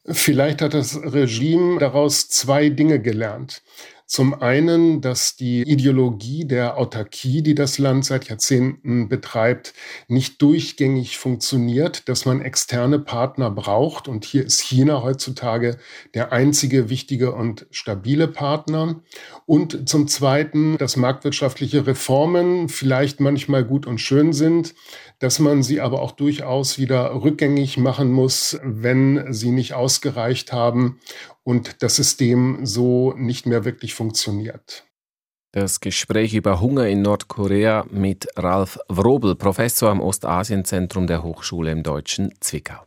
[0.06, 3.62] Vielleicht hat das Regime daraus zwei Dinge gelernt.
[4.06, 9.72] Zum einen, dass die Ideologie der Autarkie, die das Land seit Jahrzehnten betreibt,
[10.08, 14.06] nicht durchgängig funktioniert, dass man externe Partner braucht.
[14.06, 15.78] Und hier ist China heutzutage
[16.12, 19.00] der einzige wichtige und stabile Partner.
[19.46, 24.74] Und zum Zweiten, dass marktwirtschaftliche Reformen vielleicht manchmal gut und schön sind,
[25.18, 31.00] dass man sie aber auch durchaus wieder rückgängig machen muss, wenn sie nicht ausgereicht haben
[31.42, 34.84] und das System so nicht mehr wirklich funktioniert.
[35.52, 41.84] Das Gespräch über Hunger in Nordkorea mit Ralf Wrobel, Professor am Ostasienzentrum der Hochschule im
[41.84, 42.82] deutschen Zwickau.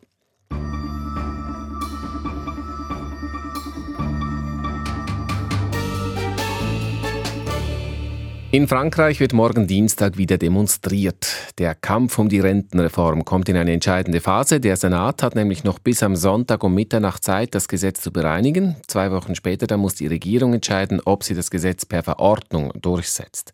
[8.49, 11.27] In Frankreich wird morgen Dienstag wieder demonstriert.
[11.57, 14.61] Der Kampf um die Rentenreform kommt in eine entscheidende Phase.
[14.61, 18.77] Der Senat hat nämlich noch bis am Sonntag um Mitternacht Zeit, das Gesetz zu bereinigen.
[18.87, 23.51] Zwei Wochen später dann muss die Regierung entscheiden, ob sie das Gesetz per Verordnung durchsetzt.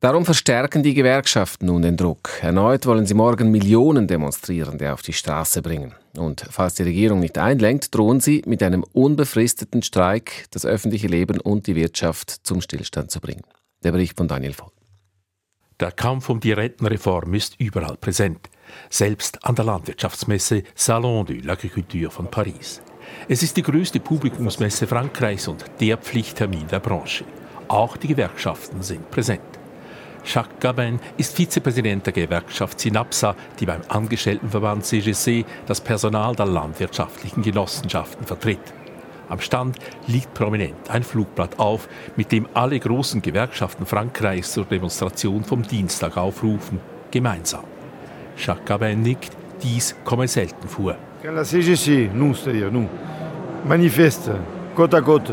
[0.00, 2.30] Darum verstärken die Gewerkschaften nun den Druck.
[2.40, 5.94] Erneut wollen sie morgen Millionen Demonstrierende auf die Straße bringen.
[6.16, 11.38] Und falls die Regierung nicht einlenkt, drohen sie mit einem unbefristeten Streik das öffentliche Leben
[11.38, 13.42] und die Wirtschaft zum Stillstand zu bringen.
[13.82, 14.70] Der Bericht von Daniel Voll.
[15.78, 18.48] Der Kampf um die Rentenreform ist überall präsent,
[18.88, 22.80] selbst an der Landwirtschaftsmesse Salon de l'Agriculture von Paris.
[23.28, 27.24] Es ist die größte Publikumsmesse Frankreichs und der Pflichttermin der Branche.
[27.68, 29.42] Auch die Gewerkschaften sind präsent.
[30.24, 37.42] Jacques Gabin ist Vizepräsident der Gewerkschaft Synapsa, die beim Angestelltenverband CGC das Personal der landwirtschaftlichen
[37.42, 38.72] Genossenschaften vertritt.
[39.28, 45.42] Am Stand liegt prominent ein Flugblatt auf, mit dem alle großen Gewerkschaften Frankreichs zur Demonstration
[45.42, 47.64] vom Dienstag aufrufen, gemeinsam.
[48.36, 50.94] Jacques Gabin nickt, dies komme selten vor.
[51.22, 52.88] Quand la CGC, nous, c'est-à-dire nous,
[53.64, 54.30] manifeste
[54.74, 55.32] côte à côte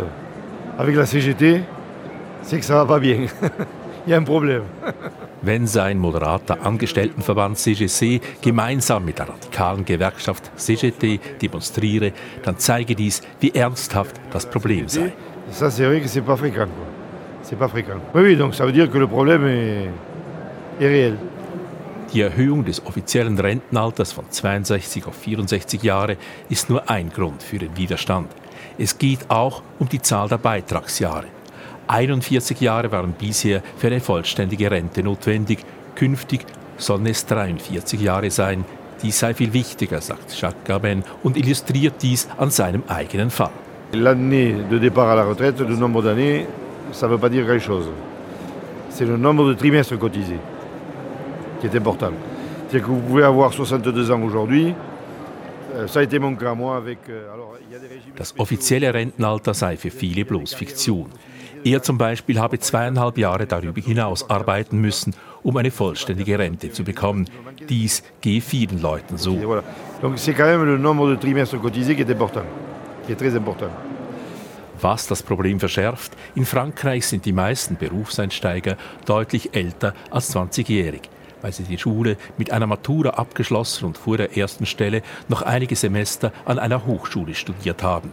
[0.77, 1.61] avec la CGT,
[2.41, 3.27] c'est que ça va pas bien.
[4.07, 4.63] Il y a un problème.
[5.45, 13.21] Wenn sein moderater Angestelltenverband CGC gemeinsam mit der radikalen Gewerkschaft CGT demonstriere, dann zeige dies,
[13.41, 15.11] wie ernsthaft das Problem sei.
[15.51, 16.69] Ça, c'est vrai que c'est pas fréquent.
[17.41, 17.99] C'est pas fréquent.
[18.13, 19.89] Oui, oui, donc ça veut dire que le problème est,
[20.79, 21.17] est réel.
[22.13, 26.15] Die Erhöhung des offiziellen Rentenalters von 62 auf 64 Jahre
[26.47, 28.29] ist nur ein Grund für den Widerstand.
[28.77, 31.27] Es geht auch um die Zahl der Beitragsjahre.
[31.87, 35.59] 41 Jahre waren bisher für eine vollständige Rente notwendig.
[35.95, 36.45] Künftig
[36.77, 38.65] sollen es 43 Jahre sein.
[39.01, 43.51] Dies sei viel wichtiger, sagt Jacques Gabin und illustriert dies an seinem eigenen Fall.
[43.93, 46.47] L'année de départ à la retraite, le nombre d'années,
[46.91, 47.89] ça ne veut pas dire grand-chose.
[48.89, 50.39] C'est le nombre de trimestres cotisés
[51.59, 52.11] qui est important.
[52.69, 54.73] C'est-à-dire que vous pouvez avoir 62 ans aujourd'hui,
[55.75, 56.03] euh, euh,
[58.15, 61.07] Das offizielle Rentenalter sei für viele bloß Fiktion.
[61.65, 66.83] Er zum Beispiel habe zweieinhalb Jahre darüber hinaus arbeiten müssen, um eine vollständige Rente zu
[66.83, 67.29] bekommen.
[67.69, 69.61] Dies gehe vielen Leuten so.
[74.81, 81.03] Was das Problem verschärft, in Frankreich sind die meisten Berufseinsteiger deutlich älter als 20-jährig,
[81.41, 85.77] weil sie die Schule mit einer Matura abgeschlossen und vor der ersten Stelle noch einige
[85.77, 88.11] Semester an einer Hochschule studiert haben.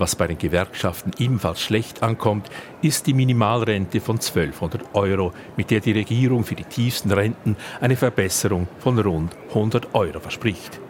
[0.00, 2.48] Was bei den Gewerkschaften ebenfalls schlecht ankommt,
[2.80, 7.96] ist die Minimalrente von 1200 Euro, mit der die Regierung für die tiefsten Renten eine
[7.96, 10.80] Verbesserung von rund 100 Euro verspricht.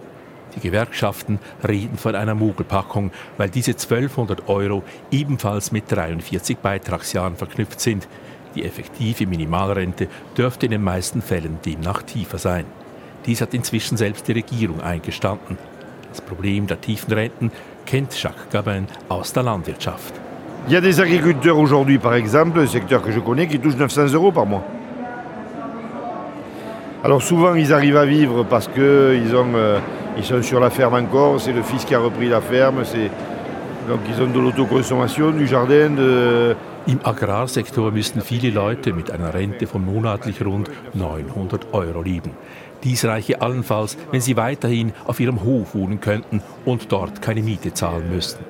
[0.55, 7.81] Die Gewerkschaften reden von einer Mogelpackung, weil diese 1200 Euro ebenfalls mit 43 Beitragsjahren verknüpft
[7.81, 8.07] sind.
[8.55, 10.07] Die effektive Minimalrente
[10.39, 12.65] dürfte in den meisten Fällen demnach tiefer sein.
[13.27, 15.59] Dies hat inzwischen selbst die Regierung eingestanden.
[16.11, 17.53] Das Problem der tiefen Renten
[17.91, 20.15] kennt Jacques Gabin aus der Landwirtschaft.
[20.69, 23.77] Il y a des agriculteurs aujourd'hui, par exemple, le secteur que je connais, qui touchent
[23.77, 24.63] 900 euros par mois.
[27.03, 29.79] Alors souvent, ils arrivent à vivre parce qu'ils euh,
[30.17, 32.83] ils sont sur la ferme encore, c'est le fils qui a repris la ferme,
[33.89, 36.55] donc ils ont de l'autoconsommation, du jardin, de,
[36.87, 42.31] Im Agrarsektor müssen viele Leute mit einer Rente von monatlich rund 900 Euro leben.
[42.85, 47.75] Dies reiche allenfalls, wenn sie weiterhin auf ihrem Hof wohnen könnten und dort keine Miete
[47.75, 48.45] zahlen müssten.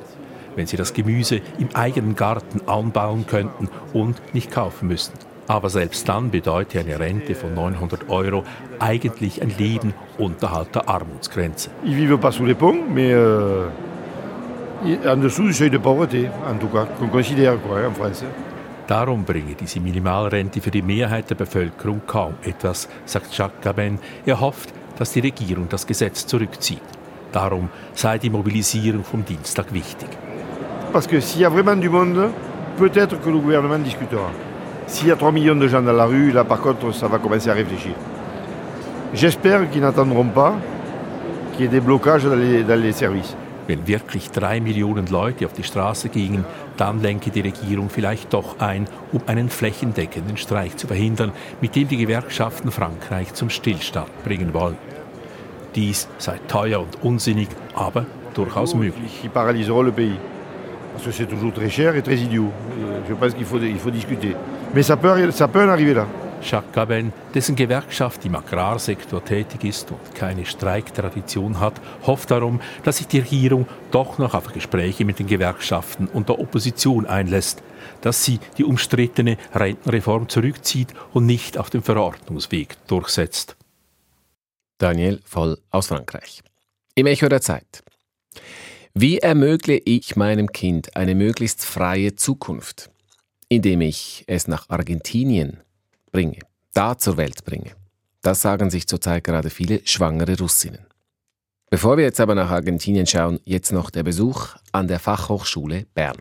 [0.56, 5.18] Wenn sie das Gemüse im eigenen Garten anbauen könnten und nicht kaufen müssten.
[5.48, 8.44] Aber selbst dann bedeutet eine Rente von 900 Euro
[8.78, 11.70] eigentlich ein Leben unterhalb der Armutsgrenze.
[11.82, 13.68] Ich vive pas sous les ponts, mais euh,
[15.06, 18.24] en dessous du seuil de pauvreté, en tout cas, qu'on considère quoi, en France.
[18.90, 24.00] Darum bringe diese Minimalrente für die Mehrheit der Bevölkerung kaum etwas, sagt Jacques Gabin.
[24.26, 26.82] Er hofft, dass die Regierung das Gesetz zurückzieht.
[27.30, 30.08] Darum sei die Mobilisierung vom Dienstag wichtig.
[30.92, 32.32] Parce que s'il y a vraiment du monde,
[32.78, 34.32] peut-être que le gouvernement discutera.
[34.88, 37.20] S'il y a 3 millions de gens dans la rue, là par contre, ça va
[37.20, 37.94] commencer à réfléchir.
[39.14, 40.56] J'espère qu'ils n'attendront pas
[41.52, 43.36] qu'il y ait des blocages dans les, dans les services.
[43.70, 46.44] Wenn wirklich drei Millionen Leute auf die Straße gingen,
[46.76, 51.30] dann lenke die Regierung vielleicht doch ein, um einen flächendeckenden Streik zu verhindern,
[51.60, 54.76] mit dem die Gewerkschaften Frankreich zum Stillstand bringen wollen.
[55.76, 59.30] Dies sei teuer und unsinnig, aber durchaus möglich.
[60.92, 62.50] Parce que c'est toujours très cher et très idiot.
[63.08, 64.34] Je pense qu'il faut, il faut discuter.
[64.74, 66.06] Mais ça peut, ça peut en arriver là.
[66.42, 72.98] Jacques Gabin, dessen Gewerkschaft im Agrarsektor tätig ist und keine Streiktradition hat, hofft darum, dass
[72.98, 77.62] sich die Regierung doch noch auf Gespräche mit den Gewerkschaften und der Opposition einlässt,
[78.00, 83.56] dass sie die umstrittene Rentenreform zurückzieht und nicht auf dem Verordnungsweg durchsetzt.
[84.78, 86.42] Daniel Voll aus Frankreich.
[86.94, 87.82] Im Echo der Zeit.
[88.94, 92.90] Wie ermögle ich meinem Kind eine möglichst freie Zukunft?
[93.48, 95.60] Indem ich es nach Argentinien
[96.10, 96.38] bringe,
[96.72, 97.72] da zur Welt bringe.
[98.22, 100.86] Das sagen sich zurzeit gerade viele schwangere Russinnen.
[101.70, 106.18] Bevor wir jetzt aber nach Argentinien schauen, jetzt noch der Besuch an der Fachhochschule Bern.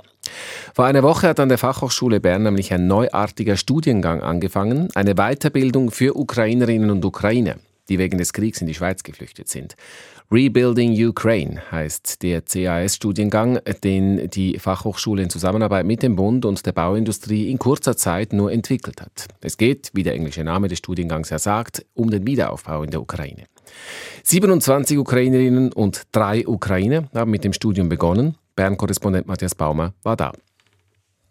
[0.76, 5.90] Vor einer Woche hat an der Fachhochschule Bern nämlich ein neuartiger Studiengang angefangen, eine Weiterbildung
[5.90, 7.56] für Ukrainerinnen und Ukrainer,
[7.90, 9.76] die wegen des Kriegs in die Schweiz geflüchtet sind.
[10.32, 16.72] Rebuilding Ukraine heißt der CAS-Studiengang, den die Fachhochschule in Zusammenarbeit mit dem Bund und der
[16.72, 19.26] Bauindustrie in kurzer Zeit nur entwickelt hat.
[19.42, 23.02] Es geht, wie der englische Name des Studiengangs ja sagt, um den Wiederaufbau in der
[23.02, 23.46] Ukraine.
[24.22, 28.36] 27 Ukrainerinnen und drei Ukrainer haben mit dem Studium begonnen.
[28.56, 30.32] Bern-Korrespondent Matthias Baumer war da.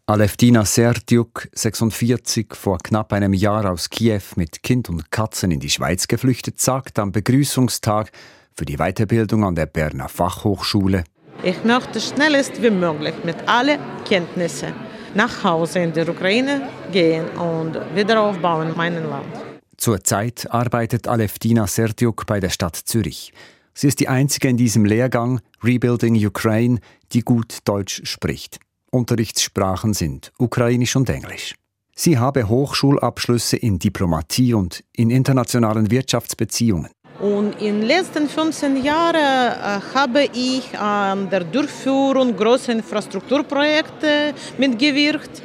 [0.07, 5.71] Aleftina Sertjuk, 46, vor knapp einem Jahr aus Kiew mit Kind und Katzen in die
[5.71, 8.11] Schweiz geflüchtet, sagt am Begrüßungstag,
[8.59, 11.05] für die Weiterbildung an der Berner Fachhochschule.
[11.45, 14.73] Ich möchte schnellst wie möglich mit allen Kenntnissen
[15.15, 19.33] nach Hause in der Ukraine gehen und wieder aufbauen meinen Land.
[19.77, 23.33] Zurzeit arbeitet Aleftina Sertiuk bei der Stadt Zürich.
[23.75, 26.81] Sie ist die einzige in diesem Lehrgang Rebuilding Ukraine,
[27.13, 28.59] die gut Deutsch spricht.
[28.91, 31.55] Unterrichtssprachen sind Ukrainisch und Englisch.
[31.95, 36.91] Sie habe Hochschulabschlüsse in Diplomatie und in internationalen Wirtschaftsbeziehungen.
[37.21, 45.43] Und in den letzten 15 Jahren äh, habe ich an der Durchführung großer Infrastrukturprojekte mitgewirkt.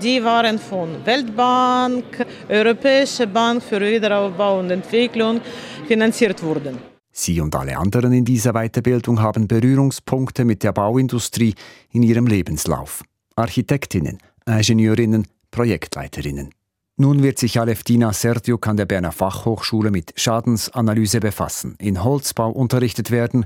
[0.00, 2.04] Die waren von Weltbank,
[2.48, 5.40] Europäische Bank für Wiederaufbau und Entwicklung
[5.88, 6.78] finanziert worden.
[7.10, 11.54] Sie und alle anderen in dieser Weiterbildung haben Berührungspunkte mit der Bauindustrie
[11.90, 13.02] in ihrem Lebenslauf.
[13.34, 16.50] Architektinnen, Ingenieurinnen, Projektleiterinnen.
[16.98, 23.10] Nun wird sich Aleftina Serdiuk an der Berner Fachhochschule mit Schadensanalyse befassen, in Holzbau unterrichtet
[23.10, 23.44] werden,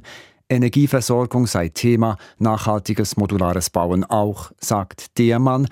[0.48, 5.66] Energieversorgung sei Thema, nachhaltiges modulares Bauen auch, sagt der Mann,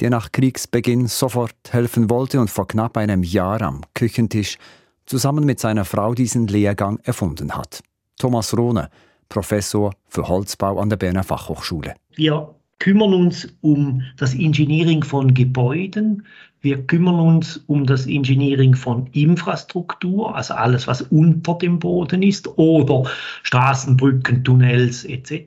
[0.00, 4.58] der nach Kriegsbeginn sofort helfen wollte und vor knapp einem Jahr am Küchentisch
[5.06, 7.82] zusammen mit seiner Frau diesen Lehrgang erfunden hat.
[8.18, 8.90] Thomas Rohne,
[9.30, 11.94] Professor für Holzbau an der Berner Fachhochschule.
[12.14, 16.26] Wir kümmern uns um das Engineering von Gebäuden,
[16.62, 22.46] wir kümmern uns um das Engineering von Infrastruktur, also alles, was unter dem Boden ist,
[22.56, 23.10] oder
[23.42, 25.42] Straßen, Brücken, Tunnels etc.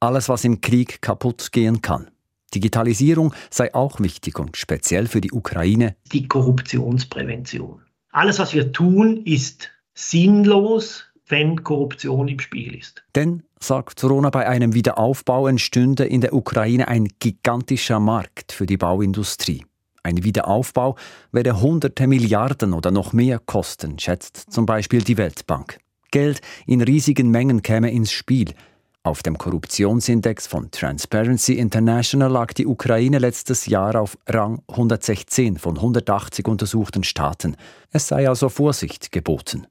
[0.00, 2.08] Alles, was im Krieg kaputt gehen kann.
[2.54, 5.96] Digitalisierung sei auch wichtig und speziell für die Ukraine.
[6.12, 7.82] Die Korruptionsprävention.
[8.10, 13.02] Alles, was wir tun, ist sinnlos, wenn Korruption im Spiel ist.
[13.14, 18.78] Denn, sagt Rona, bei einem Wiederaufbau entstünde in der Ukraine ein gigantischer Markt für die
[18.78, 19.64] Bauindustrie.
[20.08, 20.96] Ein Wiederaufbau
[21.32, 25.80] werde hunderte Milliarden oder noch mehr kosten, schätzt zum Beispiel die Weltbank.
[26.10, 28.54] Geld in riesigen Mengen käme ins Spiel.
[29.02, 35.76] Auf dem Korruptionsindex von Transparency International lag die Ukraine letztes Jahr auf Rang 116 von
[35.76, 37.56] 180 untersuchten Staaten.
[37.90, 39.66] Es sei also Vorsicht geboten.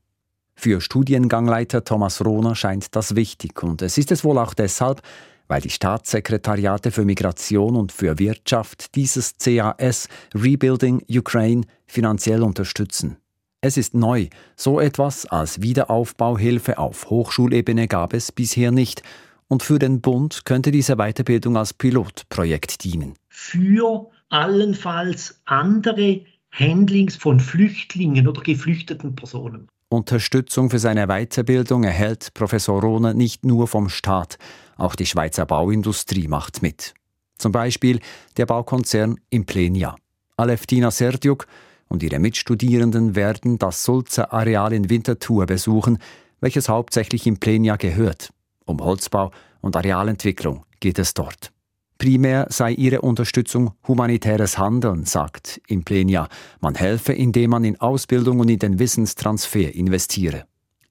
[0.53, 5.01] Für Studiengangleiter Thomas Rohner scheint das wichtig und es ist es wohl auch deshalb,
[5.47, 13.17] weil die Staatssekretariate für Migration und für Wirtschaft dieses CAS Rebuilding Ukraine finanziell unterstützen.
[13.61, 19.01] Es ist neu, so etwas als Wiederaufbauhilfe auf Hochschulebene gab es bisher nicht,
[19.47, 23.13] und für den Bund könnte diese Weiterbildung als Pilotprojekt dienen.
[23.29, 26.21] Für allenfalls andere
[26.51, 29.69] Handlings von Flüchtlingen oder geflüchteten Personen.
[29.89, 34.37] Unterstützung für seine Weiterbildung erhält Professor Rohner nicht nur vom Staat,
[34.77, 36.93] auch die Schweizer Bauindustrie macht mit.
[37.37, 37.99] Zum Beispiel
[38.37, 39.95] der Baukonzern Implenia.
[40.37, 41.47] Aleftina Serdiuk
[41.87, 45.99] und ihre Mitstudierenden werden das Sulzer Areal in Winterthur besuchen,
[46.39, 48.31] welches hauptsächlich Implenia gehört.
[48.65, 51.51] Um Holzbau und Arealentwicklung geht es dort.
[51.97, 56.27] Primär sei ihre Unterstützung humanitäres Handeln, sagt Implenia.
[56.59, 60.45] Man helfe, indem man in Ausbildung und in den Wissenstransfer investiere.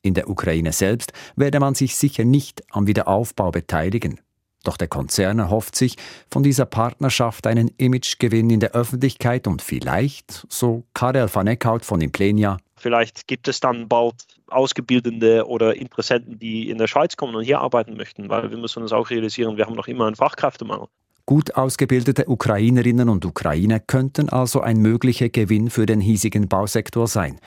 [0.06, 4.20] In der Ukraine selbst werde man sich sicher nicht am Wiederaufbau beteiligen.
[4.62, 5.96] Doch der Konzern erhofft sich
[6.30, 12.00] von dieser Partnerschaft einen Imagegewinn in der Öffentlichkeit und vielleicht, so Karel van Eckhout von
[12.00, 14.14] Implenia, Vielleicht gibt es dann bald
[14.48, 18.82] Ausgebildete oder Interessenten, die in der Schweiz kommen und hier arbeiten möchten, weil wir müssen
[18.82, 20.86] uns auch realisieren, wir haben noch immer einen Fachkräftemangel.
[21.24, 27.40] Gut ausgebildete Ukrainerinnen und Ukrainer könnten also ein möglicher Gewinn für den hiesigen Bausektor sein.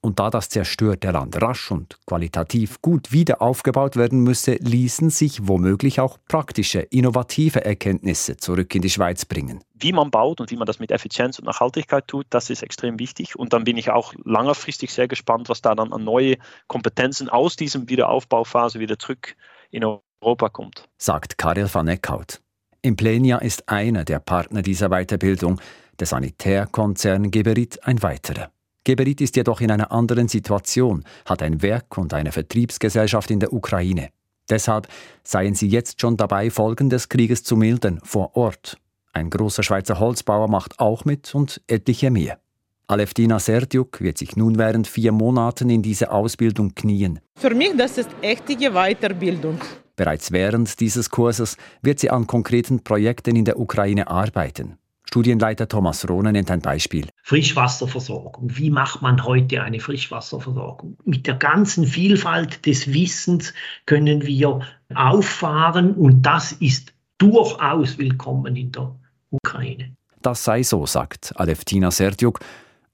[0.00, 5.48] Und da das zerstörte Land rasch und qualitativ gut wieder aufgebaut werden müsse, ließen sich
[5.48, 9.64] womöglich auch praktische, innovative Erkenntnisse zurück in die Schweiz bringen.
[9.74, 12.98] Wie man baut und wie man das mit Effizienz und Nachhaltigkeit tut, das ist extrem
[12.98, 13.36] wichtig.
[13.36, 16.36] Und dann bin ich auch langfristig sehr gespannt, was da dann an neue
[16.68, 19.34] Kompetenzen aus diesem Wiederaufbauphase wieder zurück
[19.70, 20.88] in Europa kommt.
[20.98, 22.40] Sagt Karel van Eckhout.
[22.82, 25.60] Implenia ist einer der Partner dieser Weiterbildung,
[25.98, 28.50] der Sanitärkonzern Geberit ein weiterer.
[28.86, 33.52] Geberit ist jedoch in einer anderen Situation, hat ein Werk und eine Vertriebsgesellschaft in der
[33.52, 34.10] Ukraine.
[34.48, 34.86] Deshalb
[35.24, 38.78] seien sie jetzt schon dabei, Folgen des Krieges zu mildern, vor Ort.
[39.12, 42.38] Ein großer Schweizer Holzbauer macht auch mit und etliche mehr.
[42.86, 47.18] Aleftina Serdiuk wird sich nun während vier Monaten in diese Ausbildung knien.
[47.34, 49.58] Für mich das ist echte Weiterbildung.
[49.96, 54.78] Bereits während dieses Kurses wird sie an konkreten Projekten in der Ukraine arbeiten.
[55.08, 57.08] Studienleiter Thomas Rohne nennt ein Beispiel.
[57.22, 58.50] Frischwasserversorgung.
[58.54, 60.98] Wie macht man heute eine Frischwasserversorgung?
[61.04, 63.54] Mit der ganzen Vielfalt des Wissens
[63.86, 64.60] können wir
[64.94, 68.94] auffahren und das ist durchaus willkommen in der
[69.30, 69.96] Ukraine.
[70.22, 72.40] Das sei so, sagt Aleftina Serdiuk.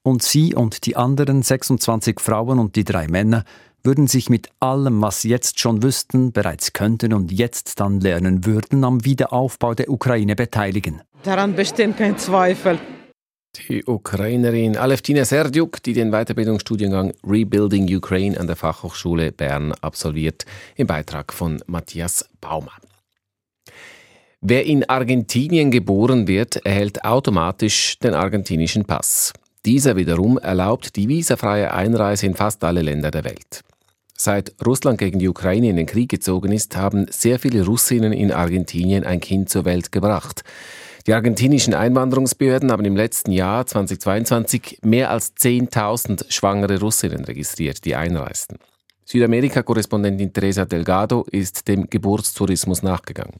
[0.05, 3.45] Und sie und die anderen 26 Frauen und die drei Männer
[3.83, 8.45] würden sich mit allem, was sie jetzt schon wüssten, bereits könnten und jetzt dann lernen
[8.45, 11.01] würden, am Wiederaufbau der Ukraine beteiligen.
[11.23, 12.79] Daran besteht kein Zweifel.
[13.69, 20.87] Die Ukrainerin Aleftina Serdiuk, die den Weiterbildungsstudiengang Rebuilding Ukraine an der Fachhochschule Bern absolviert, im
[20.87, 22.81] Beitrag von Matthias Baumann.
[24.41, 29.33] Wer in Argentinien geboren wird, erhält automatisch den argentinischen Pass.
[29.65, 33.63] Dieser wiederum erlaubt die visafreie Einreise in fast alle Länder der Welt.
[34.15, 38.31] Seit Russland gegen die Ukraine in den Krieg gezogen ist, haben sehr viele Russinnen in
[38.31, 40.43] Argentinien ein Kind zur Welt gebracht.
[41.05, 47.95] Die argentinischen Einwanderungsbehörden haben im letzten Jahr 2022 mehr als 10.000 schwangere Russinnen registriert, die
[47.95, 48.57] einreisten.
[49.05, 53.35] Südamerika-Korrespondentin Teresa Delgado ist dem Geburtstourismus nachgegangen.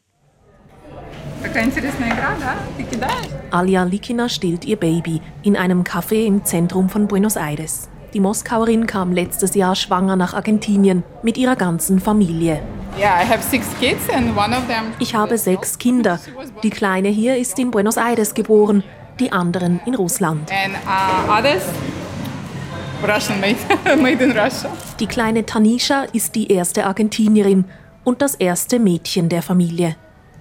[3.52, 7.90] Alia Likina stillt ihr Baby in einem Café im Zentrum von Buenos Aires.
[8.14, 12.62] Die Moskauerin kam letztes Jahr schwanger nach Argentinien mit ihrer ganzen Familie.
[15.00, 16.20] Ich habe sechs Kinder.
[16.62, 18.84] Die Kleine hier ist in Buenos Aires geboren,
[19.20, 20.52] die anderen in Russland.
[25.00, 27.66] Die kleine Tanisha ist die erste Argentinierin
[28.04, 29.96] und das erste Mädchen der Familie.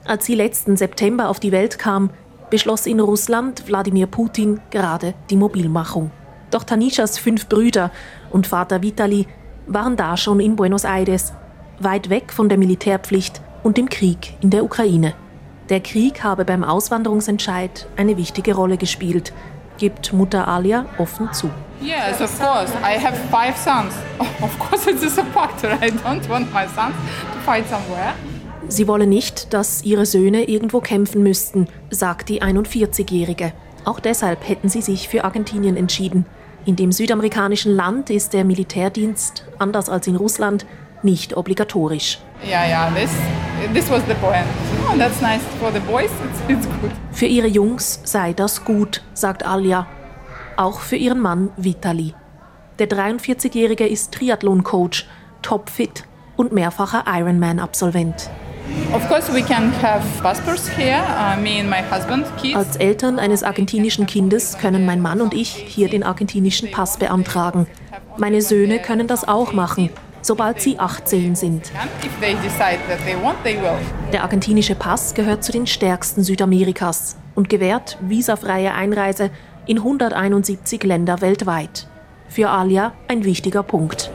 [0.05, 2.11] Als sie letzten September auf die Welt kam,
[2.51, 6.11] beschloss in Russland Wladimir Putin gerade die Mobilmachung.
[6.53, 7.91] Doch Tanishas fünf Brüder
[8.31, 9.27] und Vater Vitali
[9.67, 11.33] waren da schon in Buenos Aires,
[11.81, 15.15] weit weg von der Militärpflicht und dem Krieg in der Ukraine.
[15.71, 19.33] Der Krieg habe beim Auswanderungsentscheid eine wichtige Rolle gespielt,
[19.79, 21.49] gibt Mutter Alia offen zu.
[21.81, 22.73] Yes, of course.
[22.83, 23.95] I have five sons.
[24.43, 25.71] Of course it is a factor.
[25.81, 26.95] I don't want my sons
[27.33, 28.13] to fight somewhere.
[28.69, 33.53] Sie wolle nicht, dass ihre Söhne irgendwo kämpfen müssten, sagt die 41-Jährige.
[33.85, 36.27] Auch deshalb hätten sie sich für Argentinien entschieden.
[36.65, 40.65] In dem südamerikanischen Land ist der Militärdienst, anders als in Russland,
[41.03, 42.21] nicht obligatorisch.
[42.49, 43.11] Ja, ja, this,
[43.75, 44.47] this was the point.
[44.89, 46.11] Oh, that's nice for the boys.
[46.25, 46.93] It's, it's good.
[47.11, 49.89] Für ihre Jungs sei das gut, sagt Alia.
[50.57, 52.15] Auch für ihren Mann Vitali.
[52.79, 55.09] Der 43-Jährige ist Triathlon-Coach,
[55.43, 56.05] topfit
[56.37, 58.31] und mehrfacher Ironman-Absolvent.
[62.55, 67.67] Als Eltern eines argentinischen Kindes können mein Mann und ich hier den argentinischen Pass beantragen.
[68.17, 71.73] Meine Söhne können das auch machen, sobald sie 18 sind.
[74.13, 79.31] Der argentinische Pass gehört zu den stärksten Südamerikas und gewährt visafreie Einreise
[79.67, 81.89] in 171 Länder weltweit.
[82.33, 84.11] Für Alia ein wichtiger Punkt.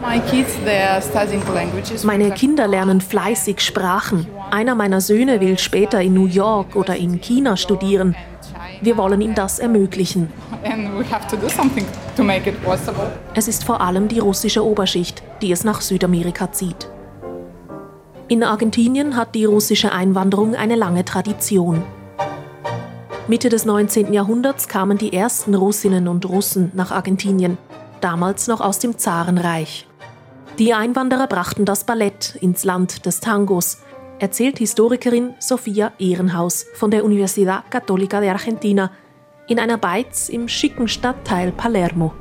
[2.03, 4.25] Meine Kinder lernen fleißig Sprachen.
[4.49, 8.15] Einer meiner Söhne will später in New York oder in China studieren.
[8.81, 10.33] Wir wollen ihm das ermöglichen.
[13.35, 16.89] Es ist vor allem die russische Oberschicht, die es nach Südamerika zieht.
[18.29, 21.83] In Argentinien hat die russische Einwanderung eine lange Tradition.
[23.27, 24.11] Mitte des 19.
[24.11, 27.59] Jahrhunderts kamen die ersten Russinnen und Russen nach Argentinien
[28.01, 29.87] damals noch aus dem Zarenreich.
[30.59, 33.79] Die Einwanderer brachten das Ballett ins Land des Tangos,
[34.19, 38.91] erzählt Historikerin Sofia Ehrenhaus von der Universidad Católica de Argentina
[39.47, 42.13] in einer Beiz im schicken Stadtteil Palermo.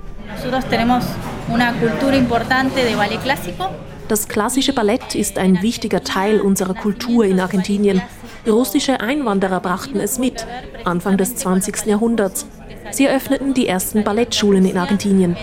[4.09, 8.03] Das klassische Ballett ist ein wichtiger Teil unserer Kultur in Argentinien.
[8.47, 10.47] Russische Einwanderer brachten es mit,
[10.85, 11.87] Anfang des 20.
[11.87, 12.47] Jahrhunderts.
[12.93, 15.37] Sie eröffneten die ersten Ballettschulen in Argentinien.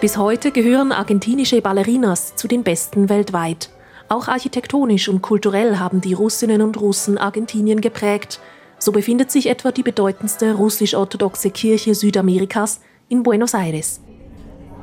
[0.00, 3.70] Bis heute gehören argentinische Ballerinas zu den besten weltweit.
[4.08, 8.40] Auch architektonisch und kulturell haben die Russinnen und Russen Argentinien geprägt.
[8.78, 14.00] So befindet sich etwa die bedeutendste russisch-orthodoxe Kirche Südamerikas in Buenos Aires.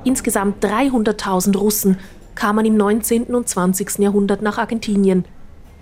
[0.05, 1.97] Insgesamt 300.000 Russen
[2.39, 3.35] kamen im 19.
[3.35, 3.99] und 20.
[3.99, 5.25] Jahrhundert nach Argentinien.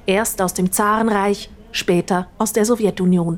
[0.07, 3.37] Erst aus dem Zarenreich, später aus der Sowjetunion.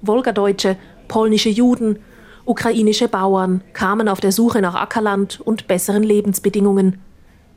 [0.00, 1.98] Wolgadeutsche, polnische Juden,
[2.46, 6.98] ukrainische Bauern kamen auf der Suche nach Ackerland und besseren Lebensbedingungen.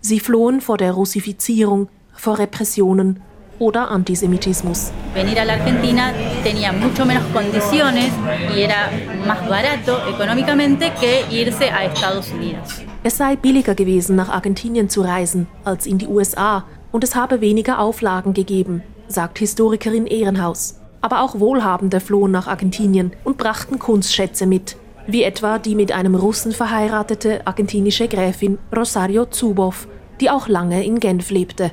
[0.02, 3.22] Sie flohen vor der Russifizierung, vor Repressionen
[3.60, 4.92] oder Antisemitismus.
[5.14, 6.12] Venir a la Argentina
[6.44, 8.12] tenía mucho menos condiciones
[8.54, 8.92] y era
[9.26, 12.83] más barato económicamente que irse a Estados Unidos.
[13.06, 17.42] Es sei billiger gewesen, nach Argentinien zu reisen, als in die USA, und es habe
[17.42, 20.80] weniger Auflagen gegeben, sagt Historikerin Ehrenhaus.
[21.02, 26.16] Aber auch Wohlhabende flohen nach Argentinien und brachten Kunstschätze mit, wie etwa die mit einem
[26.16, 29.90] Russen verheiratete argentinische Gräfin Rosario Zuboff,
[30.22, 31.72] die auch lange in Genf lebte.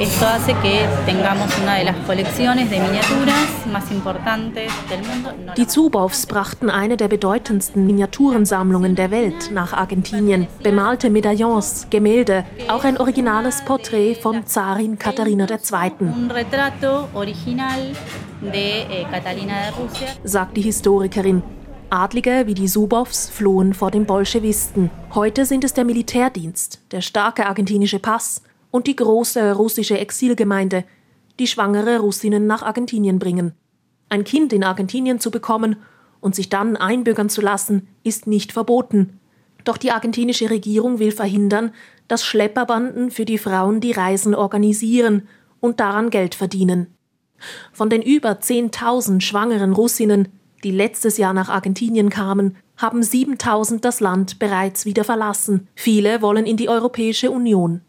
[0.00, 5.30] Esto hace que tengamos una de las colecciones de miniaturas más importantes del mundo.
[5.56, 10.46] Die Zuboffs brachten eine der bedeutendsten Miniaturensammlungen der Welt nach Argentinien.
[10.62, 16.06] Bemalte Medaillons, Gemälde, auch ein originales Porträt von Zarin Katharina II.
[16.06, 17.92] Un retrato original
[18.40, 20.08] de eh, Catalina de Rusia.
[20.22, 21.42] sagt die Historikerin.
[21.90, 24.90] Adlige wie die Subows flohen vor den Bolschewisten.
[25.14, 30.84] Heute sind es der Militärdienst, der starke argentinische Pass und die große russische Exilgemeinde,
[31.38, 33.52] die schwangere Russinnen nach Argentinien bringen.
[34.08, 35.76] Ein Kind in Argentinien zu bekommen
[36.20, 39.20] und sich dann einbürgern zu lassen, ist nicht verboten.
[39.64, 41.72] Doch die argentinische Regierung will verhindern,
[42.08, 45.28] dass Schlepperbanden für die Frauen die Reisen organisieren
[45.60, 46.94] und daran Geld verdienen.
[47.72, 50.28] Von den über 10.000 schwangeren Russinnen,
[50.64, 55.68] die letztes Jahr nach Argentinien kamen, haben 7.000 das Land bereits wieder verlassen.
[55.74, 57.82] Viele wollen in die Europäische Union.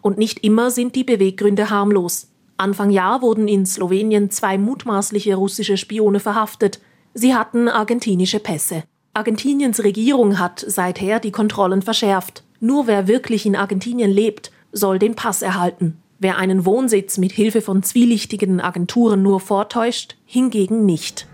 [0.00, 2.28] Und nicht immer sind die Beweggründe harmlos.
[2.56, 6.80] Anfang Jahr wurden in Slowenien zwei mutmaßliche russische Spione verhaftet.
[7.14, 8.84] Sie hatten argentinische Pässe.
[9.14, 12.44] Argentiniens Regierung hat seither die Kontrollen verschärft.
[12.60, 15.98] Nur wer wirklich in Argentinien lebt, soll den Pass erhalten.
[16.18, 21.26] Wer einen Wohnsitz mit Hilfe von zwielichtigen Agenturen nur vortäuscht, hingegen nicht.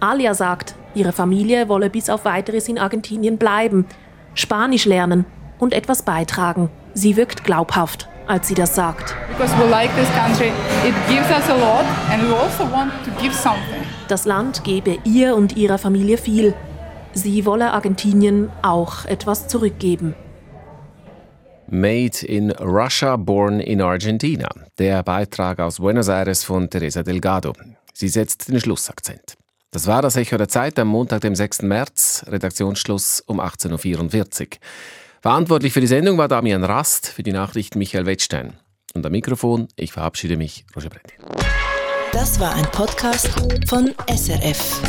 [0.00, 3.86] Alia sagt, ihre Familie wolle bis auf weiteres in Argentinien bleiben.
[4.34, 5.24] Spanisch lernen
[5.60, 6.70] und etwas beitragen.
[6.94, 9.16] Sie wirkt glaubhaft, als sie das sagt.
[14.08, 16.54] Das Land gebe ihr und ihrer Familie viel.
[17.14, 20.14] Sie wolle Argentinien auch etwas zurückgeben.
[21.68, 24.48] Made in Russia, born in Argentina.
[24.78, 27.54] Der Beitrag aus Buenos Aires von Teresa Delgado.
[27.94, 29.34] Sie setzt den Schlussakzent.
[29.70, 31.62] Das war das Echo der Zeit am Montag, dem 6.
[31.62, 34.48] März, Redaktionsschluss um 18.44 Uhr.
[35.22, 38.54] Verantwortlich für die Sendung war Damian Rast, für die Nachrichten Michael Wettstein.
[38.92, 41.14] Und am Mikrofon, ich verabschiede mich, Roger Brendi.
[42.10, 43.30] Das war ein Podcast
[43.68, 44.82] von SRF.